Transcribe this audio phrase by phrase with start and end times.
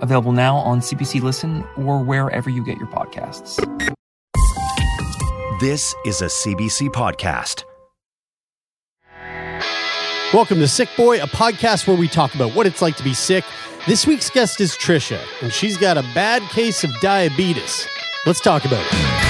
[0.00, 3.56] available now on CBC Listen or wherever you get your podcasts.
[5.60, 7.64] This is a CBC podcast.
[10.32, 13.44] Welcome to Sickboy, a podcast where we talk about what it's like to be sick.
[13.86, 17.88] This week's guest is Tricia, and she's got a bad case of diabetes.
[18.26, 19.29] Let's talk about it.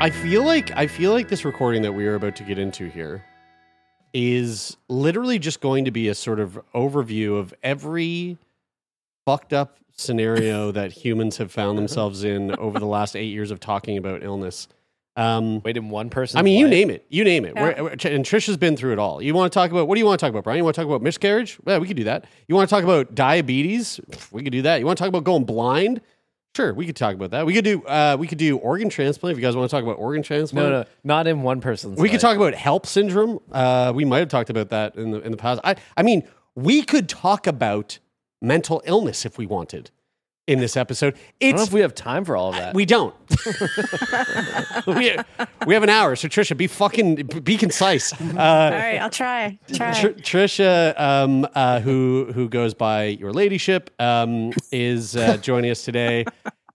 [0.00, 2.88] I feel like I feel like this recording that we are about to get into
[2.88, 3.24] here
[4.14, 8.38] is literally just going to be a sort of overview of every
[9.26, 13.58] fucked up scenario that humans have found themselves in over the last eight years of
[13.58, 14.68] talking about illness.
[15.16, 16.38] Um, Wait, in one person.
[16.38, 17.04] I mean, you name it.
[17.08, 17.54] You name it.
[17.56, 17.62] Yeah.
[17.64, 19.20] We're- we're- and Tricia's been through it all.
[19.20, 20.58] You want to talk about what do you want to talk about, Brian?
[20.58, 21.58] You want to talk about miscarriage?
[21.66, 22.26] Yeah, we could do that.
[22.46, 23.98] You want to talk about diabetes?
[24.30, 24.78] We could do that.
[24.78, 26.00] You want to talk about going blind?
[26.56, 27.46] Sure, we could talk about that.
[27.46, 29.84] We could do uh, we could do organ transplant if you guys want to talk
[29.84, 30.68] about organ transplant.
[30.70, 32.00] No, no, not in one person's.
[32.00, 33.38] We could talk about HELLP syndrome.
[33.52, 35.60] Uh, we might have talked about that in the in the past.
[35.62, 36.26] I I mean,
[36.56, 37.98] we could talk about
[38.42, 39.90] mental illness if we wanted
[40.48, 41.14] in this episode.
[41.14, 42.74] I don't know It's if we have time for all of that.
[42.74, 43.14] we don't.
[44.86, 45.14] we,
[45.66, 48.12] we have an hour, so Tricia, be fucking be concise.
[48.38, 49.58] Uh, All right, I'll try.
[49.72, 49.92] Try.
[50.00, 55.82] Tr- Tricia, um, uh, who who goes by your ladyship, um, is uh, joining us
[55.82, 56.24] today.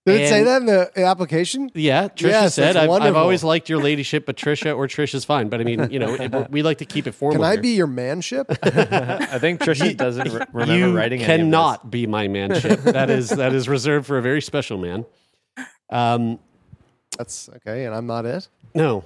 [0.05, 1.71] Did it say that in the application?
[1.73, 5.47] Yeah, Tricia Yes, said, I've, I've always liked your ladyship, but Tricia or Tricia's fine.
[5.47, 7.37] But I mean, you know, it- we like to keep it formal.
[7.37, 7.61] Can I here.
[7.61, 8.47] be your manship?
[8.63, 11.21] I think Tricia doesn't re- remember you writing.
[11.21, 11.43] any of this.
[11.45, 12.81] cannot be my manship.
[12.81, 15.05] that is that is reserved for a very special man.
[15.89, 16.39] Um,
[17.17, 18.47] That's okay, and I'm not it.
[18.75, 19.05] no,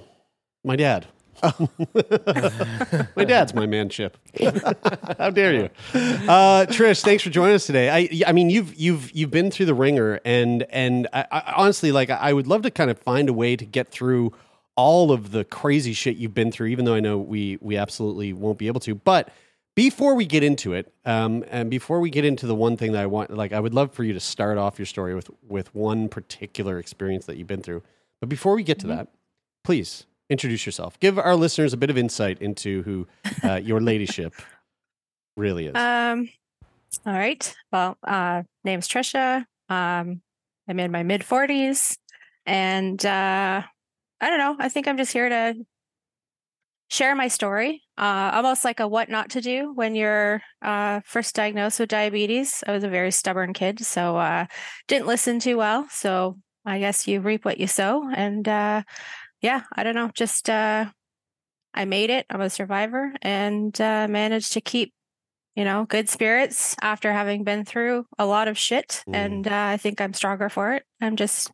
[0.64, 1.06] my dad.
[1.42, 1.68] Oh.
[3.16, 4.18] my dad's my man, manship.
[5.18, 7.02] How dare you, uh, Trish?
[7.02, 7.90] Thanks for joining us today.
[7.90, 11.92] I, I mean, you've you've you've been through the ringer, and and I, I, honestly,
[11.92, 14.32] like, I would love to kind of find a way to get through
[14.76, 16.68] all of the crazy shit you've been through.
[16.68, 19.30] Even though I know we we absolutely won't be able to, but
[19.74, 23.02] before we get into it, um, and before we get into the one thing that
[23.02, 25.72] I want, like, I would love for you to start off your story with with
[25.74, 27.82] one particular experience that you've been through.
[28.18, 29.08] But before we get to that,
[29.62, 30.98] please introduce yourself.
[31.00, 33.06] Give our listeners a bit of insight into who
[33.42, 34.34] uh, your ladyship
[35.36, 35.74] really is.
[35.74, 36.28] Um.
[37.06, 37.54] All right.
[37.70, 39.44] Well, uh, name's Tricia.
[39.68, 40.22] Um,
[40.68, 41.96] I'm in my mid 40s,
[42.46, 43.62] and uh,
[44.20, 44.56] I don't know.
[44.58, 45.54] I think I'm just here to
[46.90, 47.82] share my story.
[47.96, 52.64] Uh, almost like a what not to do when you're uh, first diagnosed with diabetes.
[52.66, 54.46] I was a very stubborn kid, so uh,
[54.86, 55.86] didn't listen too well.
[55.90, 58.82] So I guess you reap what you sow, and uh,
[59.40, 60.10] yeah, I don't know.
[60.14, 60.86] Just uh,
[61.74, 62.26] I made it.
[62.30, 64.92] I'm a survivor, and uh, managed to keep
[65.56, 69.02] you know, good spirits after having been through a lot of shit.
[69.08, 69.14] Mm.
[69.16, 70.84] And uh, I think I'm stronger for it.
[71.00, 71.50] I'm just,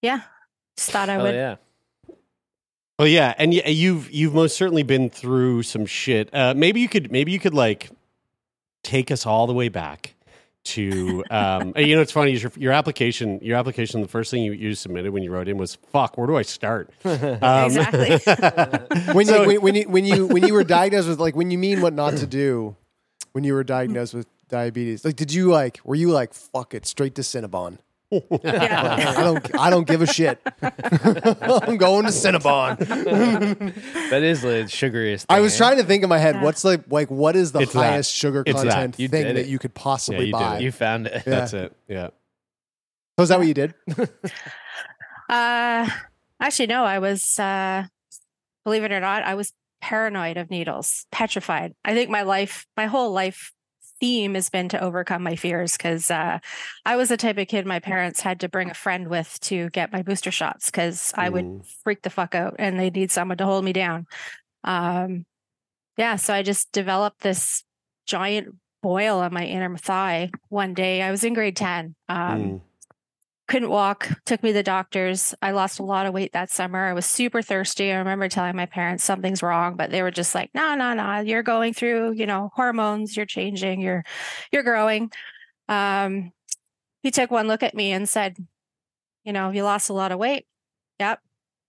[0.00, 0.22] yeah,
[0.78, 1.34] just thought I Oh would.
[1.34, 1.56] yeah.
[2.98, 6.32] Oh yeah, and you've you've most certainly been through some shit.
[6.32, 7.90] Uh, maybe you could maybe you could like
[8.82, 10.13] take us all the way back
[10.64, 14.52] to um, you know it's funny your, your application your application the first thing you,
[14.52, 18.18] you submitted when you wrote in was fuck where do I start um, Exactly.
[19.14, 21.50] When So- you when, when you when you when you were diagnosed with like when
[21.50, 22.76] you mean what not to do,
[23.32, 26.86] when you were diagnosed with diabetes, like did you like were you like fuck it
[26.86, 27.78] straight to Cinnabon?
[28.44, 29.14] Yeah.
[29.16, 30.40] I don't I don't give a shit.
[30.62, 32.78] I'm going to Cinnabon.
[34.10, 35.26] That is the sugariest.
[35.28, 35.58] I was eh?
[35.58, 36.42] trying to think in my head Yeah.
[36.44, 37.78] what's like like what is the It's that.
[37.78, 38.70] highest sugar It's that.
[38.72, 39.46] content You thing did that it.
[39.48, 40.56] you could Yeah, possibly you did buy?
[40.56, 40.62] it.
[40.62, 41.14] You found it.
[41.14, 41.22] Yeah.
[41.26, 42.08] that's it yeah
[43.18, 43.74] So is that what you did?
[45.28, 45.88] Uh,
[46.38, 47.84] actually, no, I was, uh,
[48.64, 51.74] believe it or not, I was paranoid of needles, petrified.
[51.84, 53.52] I think my life, my whole life
[54.00, 56.38] theme has been to overcome my fears because uh,
[56.84, 59.70] I was the type of kid my parents had to bring a friend with to
[59.70, 61.66] get my booster shots because I would Mm.
[61.84, 64.06] freak the fuck out and they need someone to hold me down.
[64.64, 65.26] Um,
[65.96, 67.62] yeah, so I just developed this
[68.06, 71.00] giant boil on my inner thigh one day.
[71.02, 71.94] I was in grade 10.
[72.08, 72.60] Um, Mm.
[73.46, 76.86] Couldn't walk took me to the doctors i lost a lot of weight that summer
[76.86, 80.34] i was super thirsty i remember telling my parents something's wrong but they were just
[80.34, 84.02] like no no no you're going through you know hormones you're changing you're
[84.50, 85.10] you're growing
[85.68, 86.32] um
[87.02, 88.36] he took one look at me and said
[89.24, 90.46] you know you lost a lot of weight
[90.98, 91.20] yep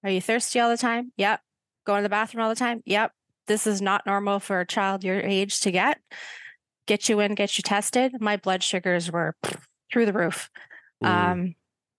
[0.06, 1.12] Are you thirsty all the time?
[1.18, 1.42] Yep.
[1.88, 2.84] Going to the bathroom all the time?
[2.86, 3.12] Yep.
[3.48, 6.00] This is not normal for a child your age to get.
[6.86, 8.22] Get you in, get you tested.
[8.22, 9.36] My blood sugars were
[9.92, 10.52] through the roof.
[11.04, 11.08] Mm.
[11.08, 11.56] Um,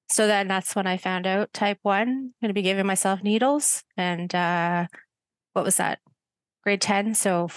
[0.08, 2.08] so then that's when I found out type one.
[2.08, 3.82] I'm going to be giving myself needles.
[3.96, 4.86] And uh,
[5.52, 5.98] what was that?
[6.62, 7.14] Grade 10.
[7.14, 7.48] So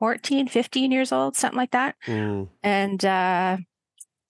[0.00, 1.94] 14, 15 years old, something like that.
[2.06, 2.48] Mm.
[2.62, 3.56] And uh,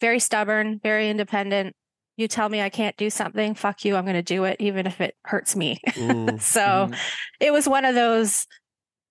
[0.01, 1.75] very stubborn, very independent.
[2.19, 4.87] You tell me I can't do something, fuck you, I'm going to do it, even
[4.87, 5.81] if it hurts me.
[5.93, 6.41] Mm.
[6.41, 6.99] so Mhm.
[7.41, 8.47] it was one of those,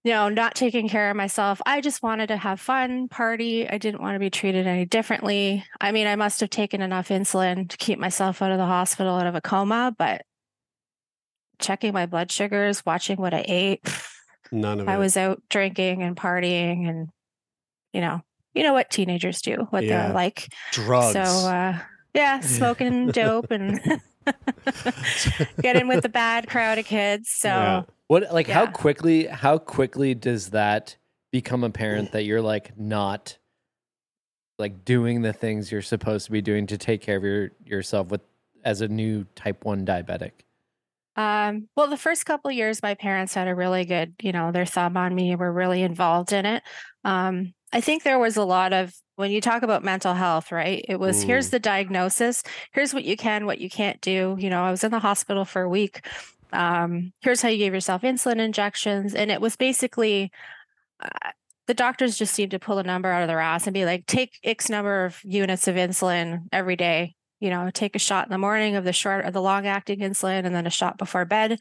[0.03, 1.62] you know, not taking care of myself.
[1.65, 3.69] I just wanted to have fun, party.
[3.69, 5.63] I didn't want to be treated any differently.
[5.80, 9.15] I mean, I must have taken enough insulin to keep myself out of the hospital,
[9.15, 10.24] out of a coma, but
[11.59, 13.81] checking my blood sugars, watching what I ate,
[14.51, 14.92] None of it.
[14.92, 17.07] I was out drinking and partying and,
[17.94, 18.21] you know,
[18.53, 20.07] you know what teenagers do, what Yeah.
[20.07, 20.51] they're like.
[20.74, 21.13] drugs.
[21.13, 21.77] So, uh,
[22.13, 23.80] yeah, smoking dope and
[25.62, 27.30] getting with the bad crowd of kids.
[27.30, 27.83] So, Yeah.
[28.12, 30.98] What like how quickly how quickly does that
[31.31, 33.38] become apparent that you're like not
[34.60, 38.10] like doing the things you're supposed to be doing to take care of your yourself
[38.10, 38.19] with
[38.66, 40.31] as a new type 1 diabetic?
[41.16, 44.52] Um, well, the first couple of years, my parents had a really good, you know,
[44.52, 46.63] their thumb on me, were really involved in it.
[47.06, 50.84] Um, I think there was a lot of when you talk about mental health, right?
[50.90, 52.44] It was here's the diagnosis,
[52.74, 54.36] here's what you can, what you can't do.
[54.38, 56.06] You know, I was in the hospital for a week.
[56.53, 60.31] Um, here's how you gave yourself insulin injections, and it was basically.
[61.01, 61.31] Uh,
[61.68, 64.06] the doctors just seemed to pull a number out of their ass and be like,
[64.06, 68.31] take X number of units of insulin every day you know, take a shot in
[68.31, 71.25] the morning of the short or the long acting insulin and then a shot before
[71.25, 71.59] bed.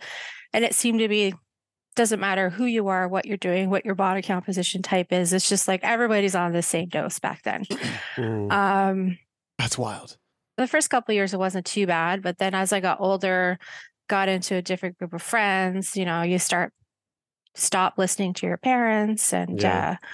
[0.52, 1.34] And it seemed to be
[1.96, 5.32] doesn't matter who you are, what you're doing, what your body composition type is.
[5.32, 7.64] It's just like everybody's on the same dose back then.
[8.16, 8.52] Mm.
[8.52, 9.18] Um,
[9.58, 10.18] That's wild.
[10.56, 13.58] the first couple of years it wasn't too bad, but then as I got older,
[14.10, 16.72] got into a different group of friends, you know, you start
[17.54, 19.96] stop listening to your parents and Yeah.
[20.02, 20.06] uh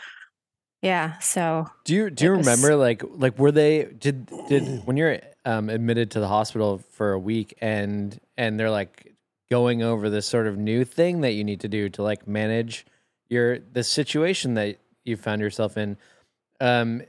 [0.82, 4.96] yeah, so Do you do you was- remember like like were they did did when
[4.96, 9.14] you're um, admitted to the hospital for a week and and they're like
[9.50, 12.84] going over this sort of new thing that you need to do to like manage
[13.28, 15.96] your the situation that you found yourself in
[16.60, 17.02] um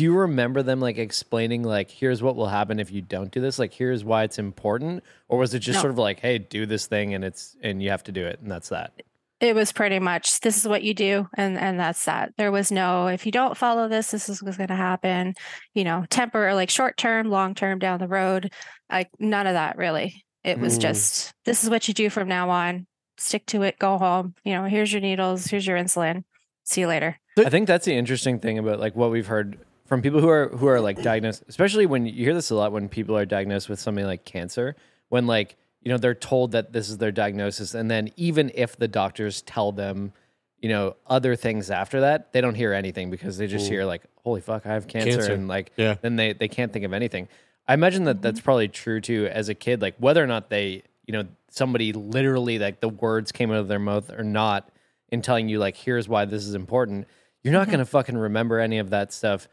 [0.00, 3.38] do you remember them like explaining like here's what will happen if you don't do
[3.38, 5.80] this like here's why it's important or was it just No.
[5.82, 8.40] sort of like hey do this thing and it's and you have to do it
[8.40, 8.94] and that's that?
[9.40, 12.32] It was pretty much this is what you do and and that's that.
[12.38, 15.34] There was no if you don't follow this this is what's going to happen
[15.74, 18.50] you know temporary like short term long term down the road
[18.90, 20.24] like none of that really.
[20.44, 20.80] It was Mm.
[20.80, 22.86] just this is what you do from now on.
[23.18, 23.78] Stick to it.
[23.78, 24.34] Go home.
[24.44, 25.44] You know here's your needles.
[25.44, 26.24] Here's your insulin.
[26.64, 27.18] See you later.
[27.38, 29.58] I think that's the interesting thing about like what we've heard
[29.90, 32.70] from people who are who are like diagnosed, especially when you hear this a lot
[32.70, 34.76] when people are diagnosed with something like cancer,
[35.08, 38.76] when like you know they're told that this is their diagnosis, and then even if
[38.76, 40.12] the doctors tell them,
[40.60, 44.02] you know, other things after that, they don't hear anything because they just hear like,
[44.22, 45.32] "Holy fuck, I have cancer,", Cancer.
[45.32, 45.96] and like, Yeah.
[46.00, 47.26] then they they can't think of anything.
[47.66, 50.84] I imagine that that's probably true too as a kid, like whether or not they,
[51.04, 54.70] you know, somebody literally like the words came out of their mouth or not
[55.08, 57.08] in telling you like here's why this is important
[57.42, 57.72] you're not mm-hmm.
[57.72, 59.48] going to fucking remember any of that stuff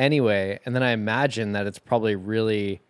[0.00, 2.80] anyway and then i imagine that it's probably really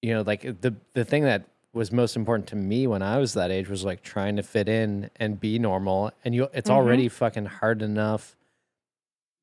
[0.00, 1.44] you know like the the thing that
[1.74, 4.68] was most important to me when i was that age was like trying to fit
[4.68, 6.74] in and be normal and you it's Mhm.
[6.74, 8.34] already fucking hard enough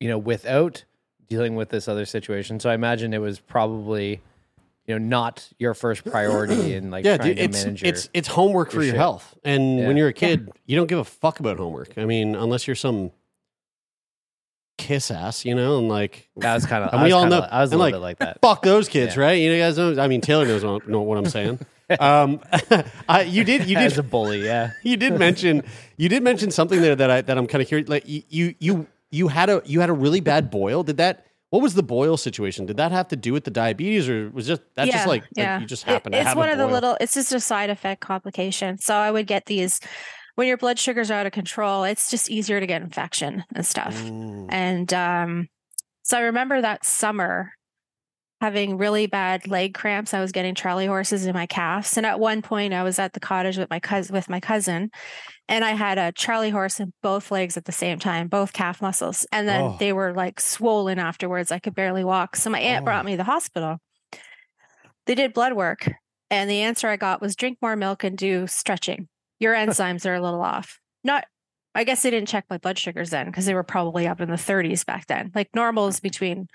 [0.00, 0.84] you know without
[1.28, 4.20] dealing with this other situation so i imagine it was probably
[4.86, 7.88] you know not your first priority in like yeah, trying dude, to it's manage your
[7.88, 8.98] it's it's homework for your your shit.
[8.98, 9.38] health.
[9.44, 11.96] And when you're a kid, you don't give a fuck about homework.
[11.96, 13.12] I mean, unless you're some
[14.80, 17.60] kiss ass, you know, and like that was kind of And we all know- i
[17.60, 19.22] was a little like, bit like that fuck those kids, Yeah.
[19.22, 19.32] right?
[19.34, 20.00] You guys know.
[20.02, 21.58] I mean, Taylor knows what, know what I'm saying.
[21.98, 22.40] um,
[23.08, 25.62] I, you did, you as did, a bully yeah you did mention,
[25.96, 27.88] you did mention something there that I that I'm kind of curious.
[27.88, 30.82] Like you, you, you, you had a you had a really bad boil.
[30.82, 31.26] Did that?
[31.50, 32.64] What was the boil situation?
[32.66, 35.60] Did that have to do with the diabetes, or was just that just like, like
[35.60, 37.40] you just It- happened to it's have one a of the little it's just a
[37.40, 39.80] side effect complication so i would get these
[40.36, 43.66] when your blood sugars are out of control it's just easier to get infection and
[43.66, 43.94] stuff.
[44.02, 44.46] Mm.
[44.50, 45.48] and um
[46.02, 47.52] so i remember that summer
[48.40, 50.14] having really bad leg cramps.
[50.14, 51.98] I was getting charley horses in my calves.
[51.98, 54.90] And at one point i was at the cottage with my cousin with my cousin
[55.46, 58.80] and i had a charley horse in both legs at the same time both calf
[58.80, 59.26] muscles.
[59.30, 59.76] And then Oh.
[59.78, 61.52] they were like swollen afterwards.
[61.52, 62.34] I could barely walk.
[62.36, 62.86] So my aunt Oh.
[62.86, 63.76] brought me to the hospital.
[65.06, 65.90] They did blood work
[66.30, 69.08] and the answer i got was drink more milk and do stretching
[69.40, 71.24] your enzymes are a little off not
[71.74, 74.30] i guess they didn't check my blood sugars then because they were probably up in
[74.30, 76.46] the 30s back then like normal is between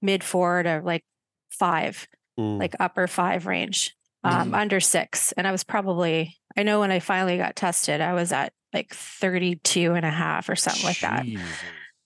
[0.00, 1.04] mid four to like
[1.50, 2.58] five Mm.
[2.58, 4.54] like upper five range um, Mm-hmm.
[4.56, 5.30] under six.
[5.30, 8.92] And I was probably, I know when I finally got tested, I was at like
[8.92, 11.24] 32 and a half or something like that.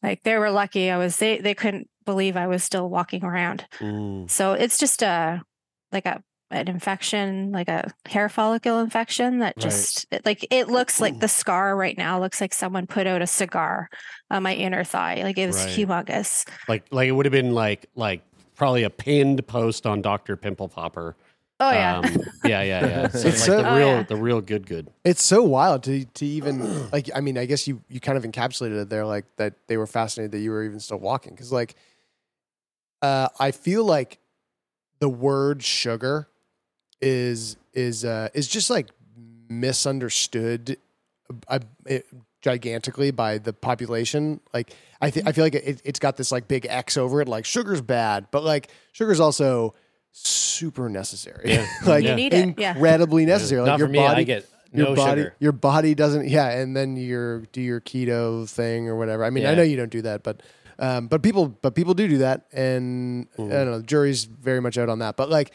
[0.03, 0.91] Like they were lucky.
[0.91, 3.65] I was, they, they couldn't believe I was still walking around.
[3.79, 4.29] Mm.
[4.31, 5.41] So it's just a,
[5.93, 9.63] like a, an infection, like a hair follicle infection that Right.
[9.63, 13.21] just it, like it looks like the scar right now looks like someone put out
[13.23, 13.89] a cigar
[14.31, 15.23] on my inner thigh.
[15.23, 15.77] Like it was Right.
[15.77, 16.49] humongous.
[16.69, 18.23] Like like it would have been like like
[18.55, 21.17] probably a pinned post on Doctor Pimple Popper.
[21.61, 21.99] Oh yeah.
[21.99, 22.05] Um,
[22.45, 23.09] yeah, yeah, yeah.
[23.13, 24.03] So It's like so- the Oh, real yeah.
[24.05, 24.89] the real good good.
[25.05, 27.11] It's so wild to to even like.
[27.15, 29.87] I mean, I guess you you kind of encapsulated it there, like that they were
[29.87, 31.35] fascinated that you were even still walking.
[31.35, 31.75] Because like,
[33.03, 34.19] uh, I feel like
[35.01, 36.29] the word sugar
[37.01, 38.89] is is uh, is just like
[39.49, 40.77] misunderstood,
[41.49, 42.07] uh, it,
[42.41, 44.41] gigantically by the population.
[44.55, 47.29] Like, I th- I feel like it, it's got this like big X over it.
[47.29, 49.75] Like, sugar's bad, but like sugar's also
[50.13, 51.51] super necessary.
[51.53, 51.67] Yeah.
[51.87, 52.73] like You need it, yeah.
[52.73, 53.61] incredibly necessary.
[53.61, 53.99] Like Not your for me.
[53.99, 55.35] body, I get your no body sugar.
[55.39, 59.47] your body doesn't yeah and then your do your keto thing or whatever i mean
[59.47, 60.43] i know you don't do that but
[60.79, 64.61] um but people but people do do that and i don't know the jury's very
[64.61, 65.53] much out on that but like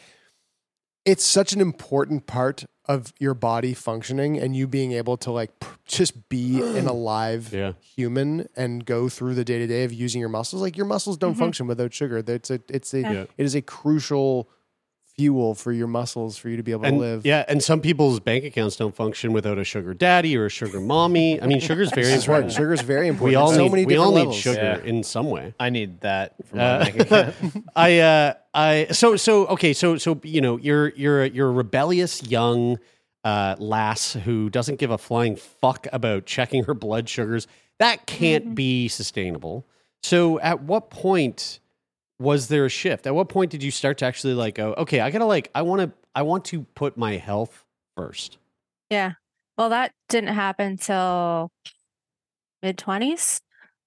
[1.04, 5.58] it's such an important part of your body functioning and you being able to like
[5.58, 7.72] p- just be an alive Yeah.
[7.80, 11.16] human and go through the day to day of using your muscles like your muscles
[11.16, 11.40] don't mm-hmm.
[11.40, 13.22] function without sugar it's a it's a Yeah.
[13.36, 14.48] it is a crucial
[15.16, 17.80] fuel for your muscles for you to be able And to live yeah, and some
[17.80, 21.40] people's bank accounts don't function without a sugar daddy or a sugar mommy.
[21.40, 22.36] I mean, sugar's very That's right.
[22.38, 22.52] important.
[22.52, 23.28] Sugar's very important.
[23.30, 24.36] We all so need many we all need levels.
[24.36, 24.88] sugar Yeah.
[24.90, 25.54] in some way.
[25.60, 27.34] I need that for my Uh, bank account.
[27.76, 32.22] I uh I so so okay so so you know you're you're you're a rebellious
[32.24, 32.78] young
[33.22, 37.46] uh lass who doesn't give a flying fuck about checking her blood sugars.
[37.78, 39.66] That can't be sustainable.
[40.02, 41.60] So at what point
[42.24, 43.06] was there a shift?
[43.06, 45.50] At what point did you start to actually like go okay, I got to like
[45.54, 47.64] I want to I want to put my health
[47.96, 48.38] first.
[48.90, 49.12] Yeah.
[49.56, 51.50] Well, that didn't happen till
[52.62, 53.40] mid twenties.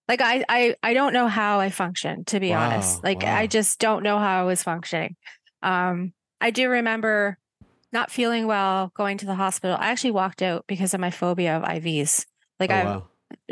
[0.08, 3.04] Like I, I, I don't know how I function, to be Wow, honest.
[3.04, 3.36] Like wow.
[3.36, 5.18] I just don't know how I was functioning.
[5.62, 7.38] Um, I do remember
[7.92, 9.76] not feeling well, going to the hospital.
[9.78, 12.26] I actually walked out because of my phobia of IVs.
[12.60, 13.08] Like Oh, I wow.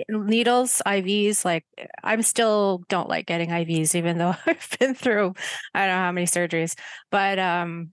[0.10, 1.66] Needles, IVs, like
[2.04, 5.34] I'm still don't like getting IVs, even though I've been through
[5.74, 6.78] I don't know how many surgeries.
[7.12, 7.92] But um,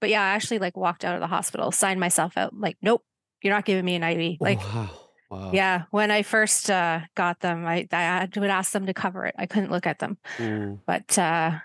[0.00, 3.02] but yeah, I actually like walked out of the hospital, signed myself out, like, nope,
[3.42, 4.36] you're not giving me an IV.
[4.40, 4.90] Like, wow.
[5.30, 5.50] Wow.
[5.52, 9.34] yeah, when I first uh got them, I I would ask them to cover it.
[9.38, 10.18] I couldn't look at them.
[10.38, 10.80] Mm.
[10.86, 11.58] But uh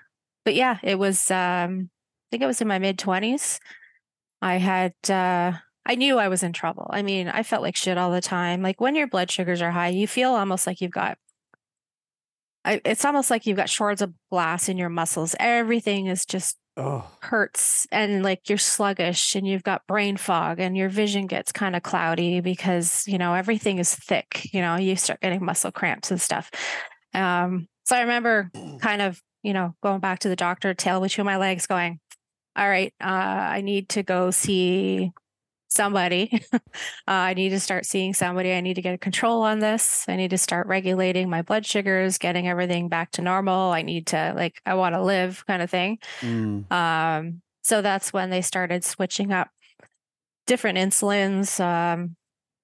[0.46, 3.60] but yeah, it was um I think it was in my mid twenties.
[4.42, 5.54] I had uh
[5.86, 6.88] I knew I was in trouble.
[6.92, 8.62] I mean, I felt like shit all the time.
[8.62, 11.18] Like when your blood sugars are high, you feel almost like you've got
[12.66, 15.36] I, it's almost like you've got shards of glass in your muscles.
[15.40, 17.06] Everything is just Oh.
[17.22, 21.76] hurts and like you're sluggish and you've got brain fog and your vision gets kind
[21.76, 26.10] of cloudy because you know everything is thick you know you start getting muscle cramps
[26.10, 26.50] and stuff
[27.14, 31.26] um so i remember kind of you know going back to the doctor tail between
[31.26, 32.00] my legs going
[32.56, 35.12] all right uh i need to go see
[35.70, 36.60] somebody uh,
[37.08, 40.16] i need to start seeing somebody i need to get a control on this i
[40.16, 44.34] need to start regulating my blood sugars getting everything back to normal i need to
[44.36, 46.72] like i want to live kind of thing Mm.
[46.72, 49.50] um, so that's when they started switching up
[50.48, 52.16] different insulins, um,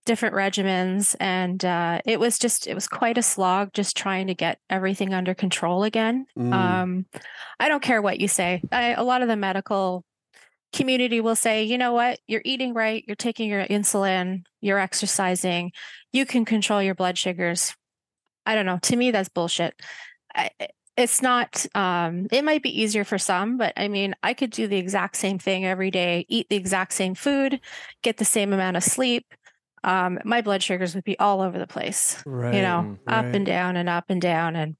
[0.06, 4.34] different regimens, and uh, it was just it was quite a slog just trying to
[4.34, 6.26] get everything under control again.
[6.38, 6.54] Mm.
[6.54, 7.06] Um,
[7.60, 8.64] I don't care what you say.
[8.72, 10.04] I, a lot of the medical
[10.76, 15.72] community will say, you know what, you're eating right, you're taking your insulin, you're exercising,
[16.14, 17.74] you can control your blood sugars.
[18.46, 18.78] I don't know.
[18.84, 19.74] To me, that's bullshit.
[20.98, 24.66] It's not um it might be easier for some but i mean i could do
[24.66, 27.60] the exact same thing every day eat the exact same food
[28.02, 29.26] get the same amount of sleep
[29.84, 32.56] um my blood sugars would be all over the place Right.
[32.56, 34.78] you know up and down and up and down and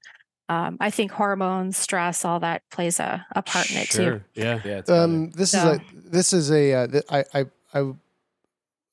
[0.48, 4.60] um i think hormones stress all that plays a, a part in it too Yeah.
[4.64, 7.92] yeah, Um, this So- is a this is a uh, th- I, I I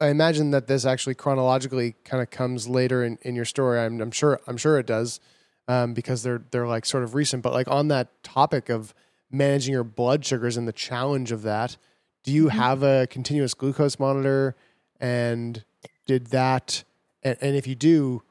[0.01, 3.79] I imagine that this actually chronologically kind of comes later in, in your story.
[3.79, 5.19] I'm, I'm sure I'm sure it does
[5.67, 7.41] um, because they're they're like sort of recent.
[7.43, 8.93] But like on that topic of
[9.31, 11.77] managing your blood sugars and the challenge of that,
[12.23, 12.51] do you Mhm.
[12.51, 14.55] have a continuous glucose monitor?
[14.99, 15.63] And
[16.07, 16.83] did that
[17.21, 18.23] and, and if you do,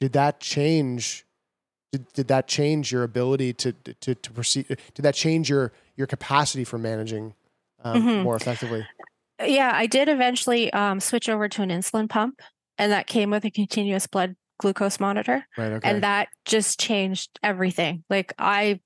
[0.00, 1.24] did that change?
[1.94, 4.66] Did, did that change your ability to, to to proceed?
[4.94, 7.34] Did that change your your capacity for managing
[7.84, 8.22] um, Mhm.
[8.24, 8.84] more effectively?
[9.44, 12.40] yeah i did eventually um switch over to an insulin pump
[12.78, 15.72] and that came with a continuous blood glucose monitor Right.
[15.72, 15.90] Okay.
[15.90, 18.80] and that just changed everything like i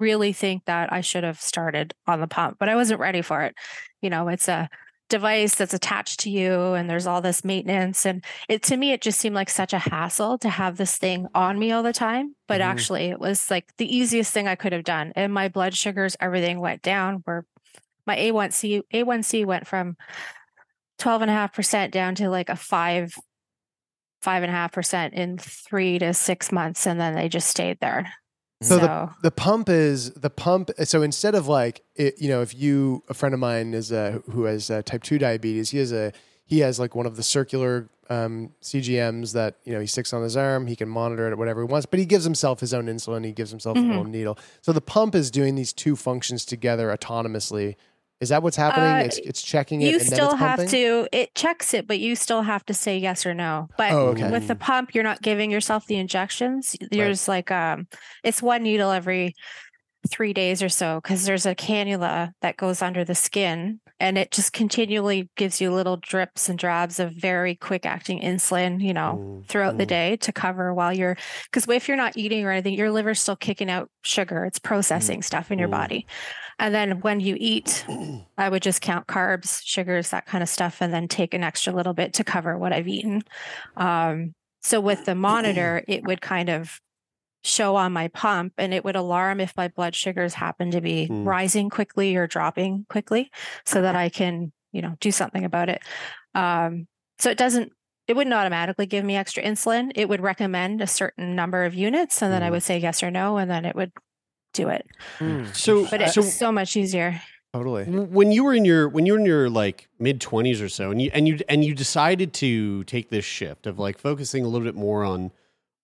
[0.00, 3.42] really think that I should have started on the pump, but I wasn't ready for
[3.42, 3.54] it.
[4.00, 4.68] You know, it's a
[5.08, 8.04] device that's attached to you and there's all this maintenance.
[8.06, 11.26] And it to me it just seemed like such a hassle to have this thing
[11.34, 12.34] on me all the time.
[12.46, 12.64] But Mhm.
[12.64, 15.12] actually it was like the easiest thing i could have done.
[15.16, 17.22] And my blood sugars everything went down.
[17.24, 17.44] Where
[18.06, 19.96] my a1c a1c went from
[20.98, 23.14] 12.5% down to like a 5
[24.20, 27.78] five and a half percent in three to six months and then they just stayed
[27.80, 28.12] there
[28.60, 30.70] So so, the the pump is the pump.
[30.84, 34.20] So instead of like it, you know, if you a friend of mine is a,
[34.30, 36.12] who has uh, type two diabetes, he has a
[36.44, 40.22] he has like one of the circular um, CGMs that you know he sticks on
[40.22, 40.66] his arm.
[40.66, 43.24] He can monitor it whatever he wants, but he gives himself his own insulin.
[43.24, 43.84] He gives himself Mhm.
[43.84, 44.38] a little needle.
[44.62, 47.76] So the pump is doing these two functions together autonomously.
[48.20, 48.90] Is that what's happening?
[48.90, 49.86] Uh, it's it's checking it.
[49.86, 52.98] you and then still have to it checks it but you still have to say
[52.98, 54.30] yes or no but Oh, okay.
[54.30, 57.86] with the pump you're not giving yourself the injections there's like um
[58.24, 59.34] it's one needle every
[60.06, 64.30] three days or so because there's a cannula that goes under the skin and it
[64.30, 69.18] just continually gives you little drips and drabs of very quick acting insulin you know
[69.18, 69.88] Mm, throughout the mm.
[69.88, 73.36] day to cover while you're because if you're not eating or anything your liver's still
[73.36, 75.72] kicking out sugar it's processing stuff in your Mm.
[75.72, 76.06] body
[76.60, 77.84] and then when you eat
[78.38, 81.72] i would just count carbs sugars that kind of stuff and then take an extra
[81.72, 83.22] little bit to cover what i've eaten
[83.76, 86.80] um, so with the monitor it would kind of
[87.48, 91.08] show on my pump and it would alarm if my blood sugars happen to be
[91.10, 91.24] Mm.
[91.26, 93.30] rising quickly or dropping quickly
[93.64, 95.80] so that i can you know do something about it
[96.34, 96.86] um,
[97.18, 97.72] so it doesn't
[98.06, 102.22] it wouldn't automatically give me extra insulin it would recommend a certain number of units
[102.22, 102.52] and then i Mhm.
[102.52, 103.92] would say yes or no and then it would
[104.54, 104.86] do it
[105.52, 107.20] So, but it's so so much easier
[107.54, 107.84] totally.
[107.84, 110.90] when you were in your when you were in your like mid twenties or so,
[110.90, 114.48] and you and you and you decided to take this shift of like focusing a
[114.48, 115.30] little bit more on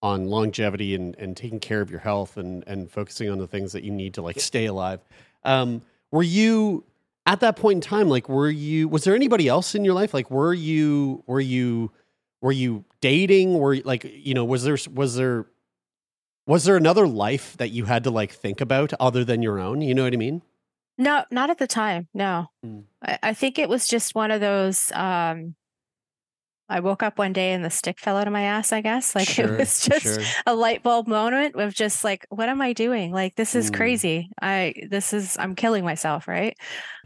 [0.04, 3.72] on longevity and and taking care of your health and and focusing on the things
[3.72, 5.00] that you need to like stay alive.
[5.44, 5.80] Um,
[6.10, 6.84] were you
[7.26, 10.12] at that point in time like were you was there anybody else in your life
[10.12, 11.90] like were you were you
[12.42, 15.46] were you dating were you, like you know was there was there
[16.46, 19.80] was there another life that you had to like think about other than your own
[19.80, 20.42] you know what i mean
[20.98, 22.06] No, not at the time.
[22.14, 22.46] No.
[22.64, 22.84] Mm.
[23.02, 25.56] I, I think it was just one of those um
[26.68, 29.14] I woke up one day and the stick fell out of my ass, I guess.
[29.14, 30.18] Like Sure, it was just sure.
[30.46, 33.12] a light bulb moment of just like, what am I doing?
[33.12, 33.74] Like this is Mm.
[33.74, 34.28] crazy.
[34.40, 36.56] I this is I'm killing myself, right?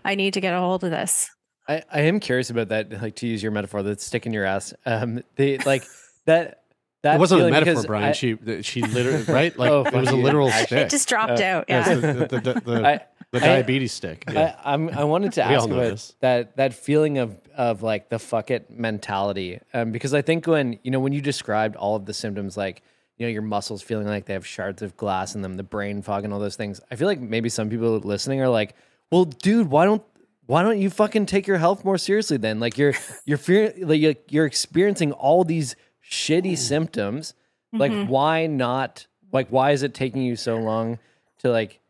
[0.05, 1.29] I need to get a hold of this.
[1.68, 4.44] I, I am curious about that, like to use your metaphor, that stick in your
[4.44, 4.73] ass.
[4.87, 5.85] Um, they like
[6.25, 6.58] that.
[7.03, 8.05] That it wasn't a metaphor, Brian.
[8.07, 10.87] I- she she literally right like Oh, it was a literal Actually, stick.
[10.87, 11.65] It just dropped Uh, out.
[11.69, 11.95] Yes, Yeah.
[11.95, 14.25] the, the, the, the, I- the I- diabetes stick.
[14.31, 14.57] Yeah.
[14.65, 16.15] I, I'm, I wanted to ask about this.
[16.21, 20.79] that that feeling of of like the fuck it mentality, um, because I think when
[20.83, 22.83] you know when you described all of the symptoms, like
[23.17, 26.03] you know your muscles feeling like they have shards of glass in them, the brain
[26.03, 26.81] fog, and all those things.
[26.91, 28.75] I feel like maybe some people listening are like,
[29.13, 30.03] "Well, dude, why don't
[30.47, 32.59] why don't you fucking take your health more seriously then?
[32.61, 32.95] Like you're
[33.27, 35.77] you're fear, like you're, you're experiencing all these
[36.09, 37.35] shitty symptoms.
[37.73, 38.07] Like Mhm.
[38.09, 39.07] why not?
[39.33, 40.99] Like why is it taking you so long
[41.40, 41.81] to like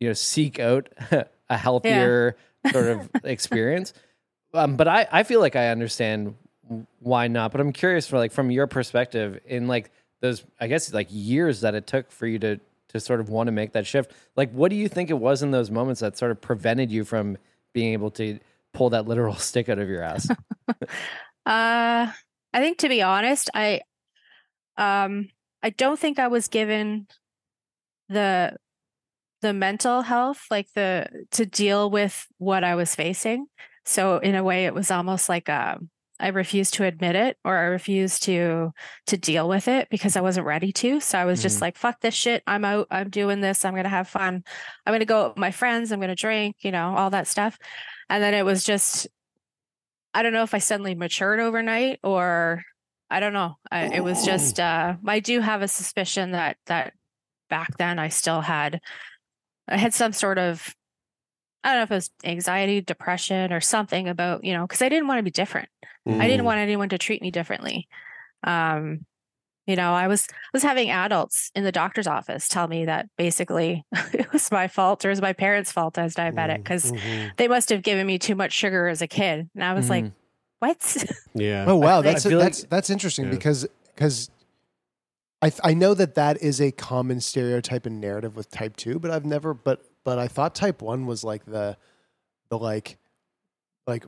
[0.00, 0.88] you know seek out
[1.50, 2.36] a healthier
[2.70, 3.92] sort of experience?
[4.54, 6.34] Um, but I I feel like I understand
[7.00, 7.52] why not.
[7.52, 11.60] But I'm curious for like from your perspective in like those I guess like years
[11.60, 14.12] that it took for you to to sort of want to make that shift.
[14.34, 17.04] Like what do you think it was in those moments that sort of prevented you
[17.04, 17.36] from
[17.74, 18.38] being able to
[18.72, 20.26] pull that literal stick out of your ass?
[21.44, 22.10] Uh,
[22.58, 23.82] I think to be honest, I
[24.76, 25.28] um
[25.62, 27.06] I don't think I was given
[28.08, 28.56] the
[29.42, 33.46] the mental health like the to deal with what I was facing.
[33.84, 37.56] So in a way it was almost like um I refused to admit it or
[37.56, 38.72] I refused to
[39.06, 40.98] to deal with it because I wasn't ready to.
[40.98, 41.62] So I was just Mhm.
[41.62, 42.42] like fuck this shit.
[42.44, 42.88] I'm out.
[42.90, 43.64] I'm doing this.
[43.64, 44.42] I'm going to have fun.
[44.84, 45.92] I'm going to go with my friends.
[45.92, 47.56] I'm going to drink, you know, all that stuff.
[48.10, 49.06] And then it was just
[50.14, 52.62] I don't know if I suddenly matured overnight or
[53.10, 53.56] I don't know.
[53.70, 56.92] I, it was just uh I do have a suspicion that that
[57.50, 58.80] back then I still had
[59.68, 60.74] I had some sort of
[61.64, 64.88] I don't know if it was anxiety, depression or something about, you know, because I
[64.88, 65.68] didn't want to be different.
[66.08, 66.28] I Mm.
[66.28, 67.88] didn't want anyone to treat me differently.
[68.44, 69.04] Um
[69.68, 73.84] you know, I was was having adults in the doctor's office tell me that basically
[74.12, 77.36] it was my fault or it was my parents' fault I was diabetic because Mhm.
[77.36, 79.48] they must have given me too much sugar as a kid.
[79.54, 80.12] And I was like, Mhm.
[80.58, 81.04] what?
[81.34, 81.66] Yeah.
[81.68, 83.30] Oh wow, I that's like- that's that's interesting Yeah.
[83.32, 84.30] because because
[85.42, 88.98] I th- I know that that is a common stereotype and narrative with type two,
[88.98, 91.76] but I've never but but I thought type one was like the
[92.48, 92.96] the like
[93.86, 94.04] like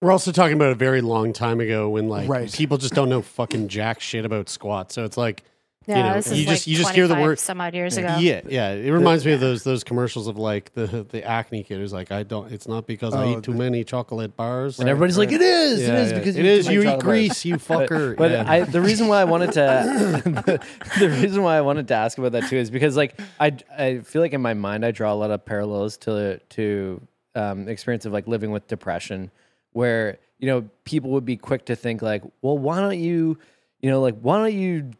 [0.00, 2.50] We're also talking about a very long time ago when like Right.
[2.50, 4.94] people just don't know fucking jack shit about squats.
[4.94, 5.42] So it's like
[5.86, 7.74] Yeah, know, this is you like just- you just hear the 25 word- some odd
[7.74, 8.16] years ago.
[8.18, 8.70] Yeah, yeah.
[8.72, 12.10] It reminds me of those those commercials of like the the acne kid who's like,
[12.12, 12.50] I don't.
[12.50, 14.78] It's not because I Oh, eat too many chocolate bars.
[14.78, 16.18] and everybody's like, it is, Yeah, it is yeah.
[16.18, 16.68] because it you is.
[16.68, 18.16] eat You eat grease, you fucker.
[18.16, 18.44] But Yeah.
[18.46, 20.60] I, the reason why I wanted to, the,
[20.98, 23.98] the reason why I wanted to ask about that too is because like I, I
[23.98, 27.00] feel like in my mind I draw a lot of parallels to to
[27.34, 29.30] um, the experience of like living with depression,
[29.72, 33.38] where you know people would be quick to think like, well, why don't you,
[33.80, 34.90] you know, like why don't you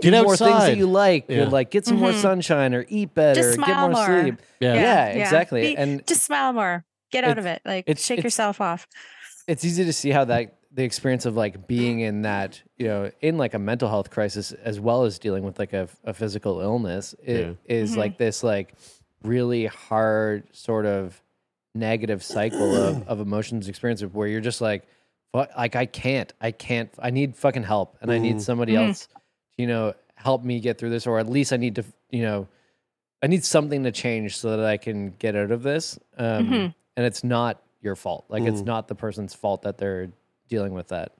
[0.00, 1.42] do Get more things that you like, Yeah.
[1.42, 2.22] or like get some more Mhm.
[2.22, 4.20] sunshine, or eat better, Just get more, more.
[4.22, 4.36] sleep.
[4.58, 4.74] Yeah.
[4.74, 5.60] Yeah, exactly.
[5.62, 6.84] Be- And- just smile more.
[7.12, 7.62] Get out It's- of it.
[7.66, 8.88] Like it's- shake it's- yourself off.
[9.46, 13.10] it's easy to see how that the experience of like being in that you know
[13.20, 16.60] in like a mental health crisis as well as dealing with like a, a physical
[16.60, 17.52] illness it Yeah.
[17.76, 18.74] is like this like
[19.24, 21.20] really hard sort of
[21.74, 24.86] negative cycle of, of emotions experience where you're just like
[25.32, 28.88] fuck, like i can't i can't i need fucking help and i need somebody Mhm.
[28.88, 29.14] else to,
[29.56, 32.48] you know help me get through this or at least i need to you know
[33.22, 36.74] i need something to change so that i can get out of this um, Mhm.
[36.96, 40.10] and it's not your fault like it's not the person's fault that they're
[40.48, 41.12] dealing with that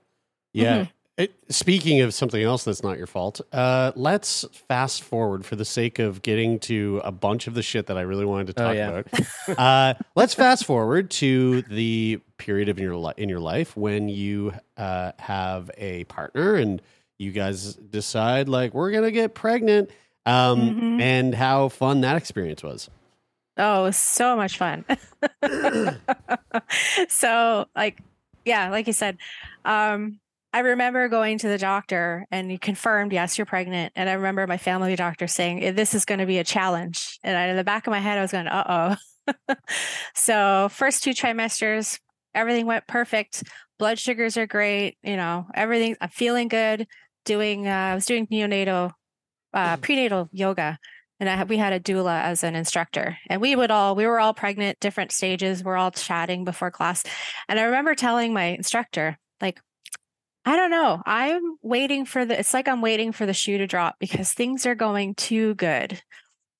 [0.52, 0.86] Yeah.
[1.20, 5.64] It, speaking of something else that's not your fault, uh, let's fast forward for the
[5.64, 8.66] sake of getting to a bunch of the shit that I really wanted to Oh,
[8.66, 8.88] talk yeah.
[8.88, 9.58] about.
[9.58, 14.52] Uh, let's fast forward to the period of your li- in your life when you
[14.76, 16.80] uh, have a partner and
[17.18, 19.90] you guys decide like we're gonna get pregnant,
[20.24, 21.00] um, Mhm.
[21.00, 22.88] and how fun that experience was.
[23.58, 24.84] Oh, it was so much fun.
[27.08, 28.00] so, like,
[28.44, 29.18] yeah, like you said,
[29.64, 30.18] um,
[30.52, 33.92] I remember going to the doctor and he confirmed, yes, you're pregnant.
[33.94, 37.18] And I remember my family doctor saying, "Eh, this is going to be a challenge.
[37.22, 38.96] And I, in the back of my head, I was going, uh
[39.28, 39.54] oh.
[40.14, 42.00] so, first two trimesters,
[42.34, 43.44] everything went perfect.
[43.78, 44.96] Blood sugars are great.
[45.02, 46.86] You know, everything, I'm feeling good.
[47.24, 48.92] Doing, uh, I was doing neonatal,
[49.52, 50.78] uh, prenatal yoga
[51.20, 54.18] and I we had a doula as an instructor and we would all we were
[54.18, 57.04] all pregnant different stages we're all chatting before class
[57.48, 59.60] and i remember telling my instructor like
[60.44, 61.02] i don't know.
[61.04, 64.66] I'm waiting for the it's like i'm waiting for the shoe to drop because things
[64.66, 66.00] are going too good.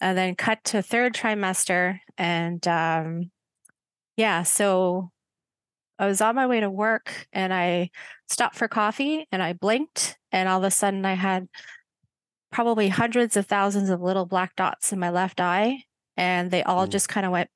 [0.03, 3.31] And then cut to third trimester and um
[4.17, 5.11] yeah so
[5.99, 7.91] i was on my way to work and i
[8.29, 11.49] stopped for coffee and i blinked and all of a sudden i had
[12.51, 15.83] probably hundreds of thousands of little black dots in my left eye
[16.17, 16.91] and they all Mm.
[16.91, 17.51] just kind of went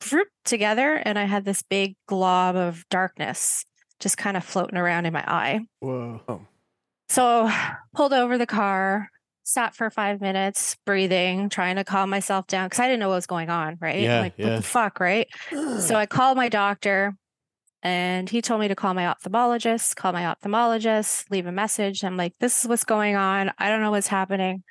[0.44, 3.64] together and i had this big glob of darkness
[4.00, 5.66] just kind of floating around in my eye.
[5.80, 6.46] Whoa.
[7.08, 7.50] so
[7.94, 9.10] pulled over the car
[9.44, 13.16] sat for five minutes breathing trying to calm myself down because i didn't know what
[13.16, 14.00] was going on right?
[14.00, 14.46] Yeah, like yeah.
[14.46, 15.28] what the fuck right?
[15.50, 17.14] So i called my doctor
[17.82, 22.02] and he told me to call my ophthalmologist call my ophthalmologist leave a message.
[22.02, 23.52] I'm like this is what's going on.
[23.58, 24.64] I don't know what's happening.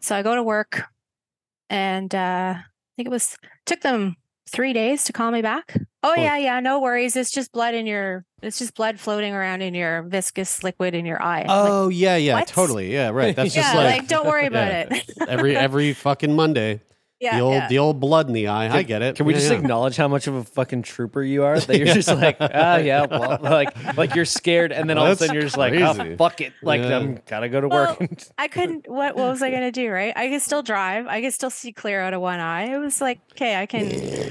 [0.00, 0.84] So i go to work
[1.68, 2.64] and uh i
[2.96, 4.16] think it was took them
[4.48, 6.20] three days to call me back oh Oh.
[6.20, 9.74] yeah yeah no worries it's just blood in your it's just blood floating around in
[9.74, 12.46] your viscous liquid in your eye I'm like, Oh yeah, yeah, what?
[12.48, 13.34] totally, yeah, right.
[13.34, 14.86] That's yeah just like, like, don't worry about yeah.
[14.90, 16.80] it every every fucking Monday.
[17.18, 17.68] yeah the old yeah.
[17.68, 18.68] the old blood in the eye.
[18.70, 19.16] I get it.
[19.16, 19.58] Can we Yeah, just yeah.
[19.58, 21.58] acknowledge how much of a fucking trooper you are?
[21.66, 25.12] That you're just like, ah, yeah, well, like, like you're scared, and then all of
[25.12, 26.98] a sudden you're just like, oh, fuck it, like Yeah.
[26.98, 28.10] I'm gotta go to Well, work.
[28.36, 28.86] I couldn't.
[28.86, 29.90] What what was I gonna do?
[29.90, 30.12] Right?
[30.14, 31.06] I could still drive.
[31.06, 32.74] I could still see clear out of one eye.
[32.74, 34.30] It was like, okay, I can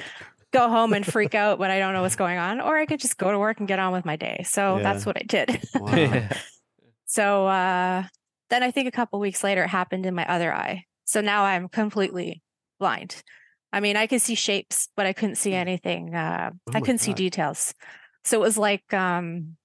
[0.55, 2.99] go home and freak out when I don't know what's going on, or I could
[2.99, 4.43] just go to work and get on with my day.
[4.45, 4.83] So Yeah.
[4.83, 5.59] that's what I did.
[5.79, 6.29] Wow.
[7.05, 8.03] so uh,
[8.49, 10.85] then I think a couple weeks later, it happened in my other eye.
[11.05, 12.41] So now I'm completely
[12.79, 13.21] blind.
[13.73, 16.15] I mean, I could see shapes, but I couldn't see anything.
[16.15, 17.73] Uh, Oh I couldn't see details.
[18.23, 19.57] So it was like um,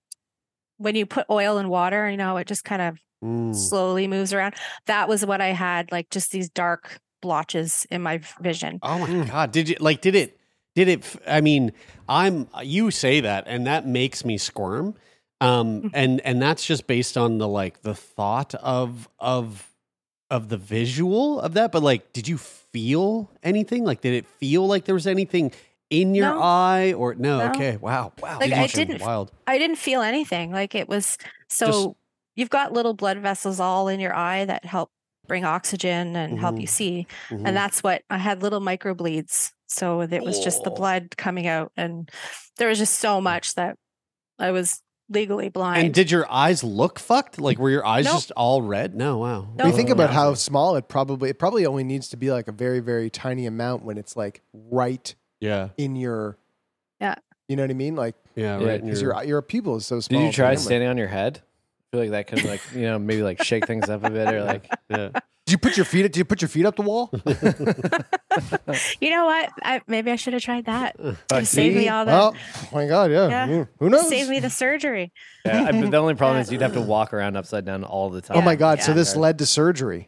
[0.78, 3.54] when you put oil in water, you know, it just kind of Mm.
[3.54, 4.54] slowly moves around.
[4.86, 8.78] That was what I had, like just these dark blotches in my vision.
[8.82, 9.52] Oh my god!
[9.52, 10.00] Did you like?
[10.00, 10.39] Did it?
[10.84, 11.16] Did it?
[11.26, 11.72] I mean,
[12.08, 12.48] I'm.
[12.62, 14.94] You say that, and that makes me squirm.
[15.42, 19.66] Um, and and that's just based on the like the thought of of
[20.30, 21.72] of the visual of that.
[21.72, 23.84] But like, did you feel anything?
[23.84, 25.52] Like, did it feel like there was anything
[25.90, 26.40] in your No.
[26.42, 27.38] eye or no?
[27.38, 27.50] No.
[27.50, 28.38] Okay, wow, wow.
[28.38, 29.32] Like, I didn't- Wild.
[29.46, 30.52] I didn't feel anything.
[30.52, 31.96] Like it was so
[32.36, 34.90] you've got little blood vessels all in your eye that help
[35.26, 36.70] bring oxygen and help you Mhm.
[36.70, 37.06] see.
[37.30, 37.42] Mhm.
[37.46, 39.52] And that's what I had little microbleeds.
[39.70, 41.72] So it was just the blood coming out.
[41.76, 42.10] And
[42.58, 43.22] there was just so mm.
[43.22, 43.76] much that
[44.38, 45.84] I was legally blind.
[45.84, 47.40] And did your eyes look fucked?
[47.40, 48.14] Like, were your eyes Nope.
[48.14, 48.94] just all red?
[48.94, 49.48] No, wow.
[49.56, 49.64] No.
[49.64, 52.48] we think Oh, about how small it probably it probably only needs to be like
[52.48, 56.38] a very very tiny amount when it's like right Yeah, in your
[57.00, 57.14] Yeah.
[57.48, 58.80] you know what I mean like yeah, Yeah, right.
[58.80, 61.08] in because your- your your pupil is so small Did you try standing on your
[61.08, 61.42] head
[61.92, 64.44] feel like that could like you know maybe like shake things up a bit or
[64.44, 65.10] like Yeah.
[65.46, 66.02] Did you put your feet?
[66.02, 67.10] Did you put your feet up the wall?
[69.00, 69.50] You know what?
[69.64, 70.94] I, maybe I should have tried that.
[71.00, 72.12] Uh, save me all that.
[72.12, 73.28] well, oh my God, yeah.
[73.28, 73.46] Yeah.
[73.48, 74.08] Mm, Who knows?
[74.08, 75.12] save me the surgery.
[75.44, 78.20] yeah, I, the only problem is you'd have to walk around upside down all the
[78.20, 78.36] time.
[78.36, 78.80] oh my God!
[78.82, 80.06] So this led to surgery.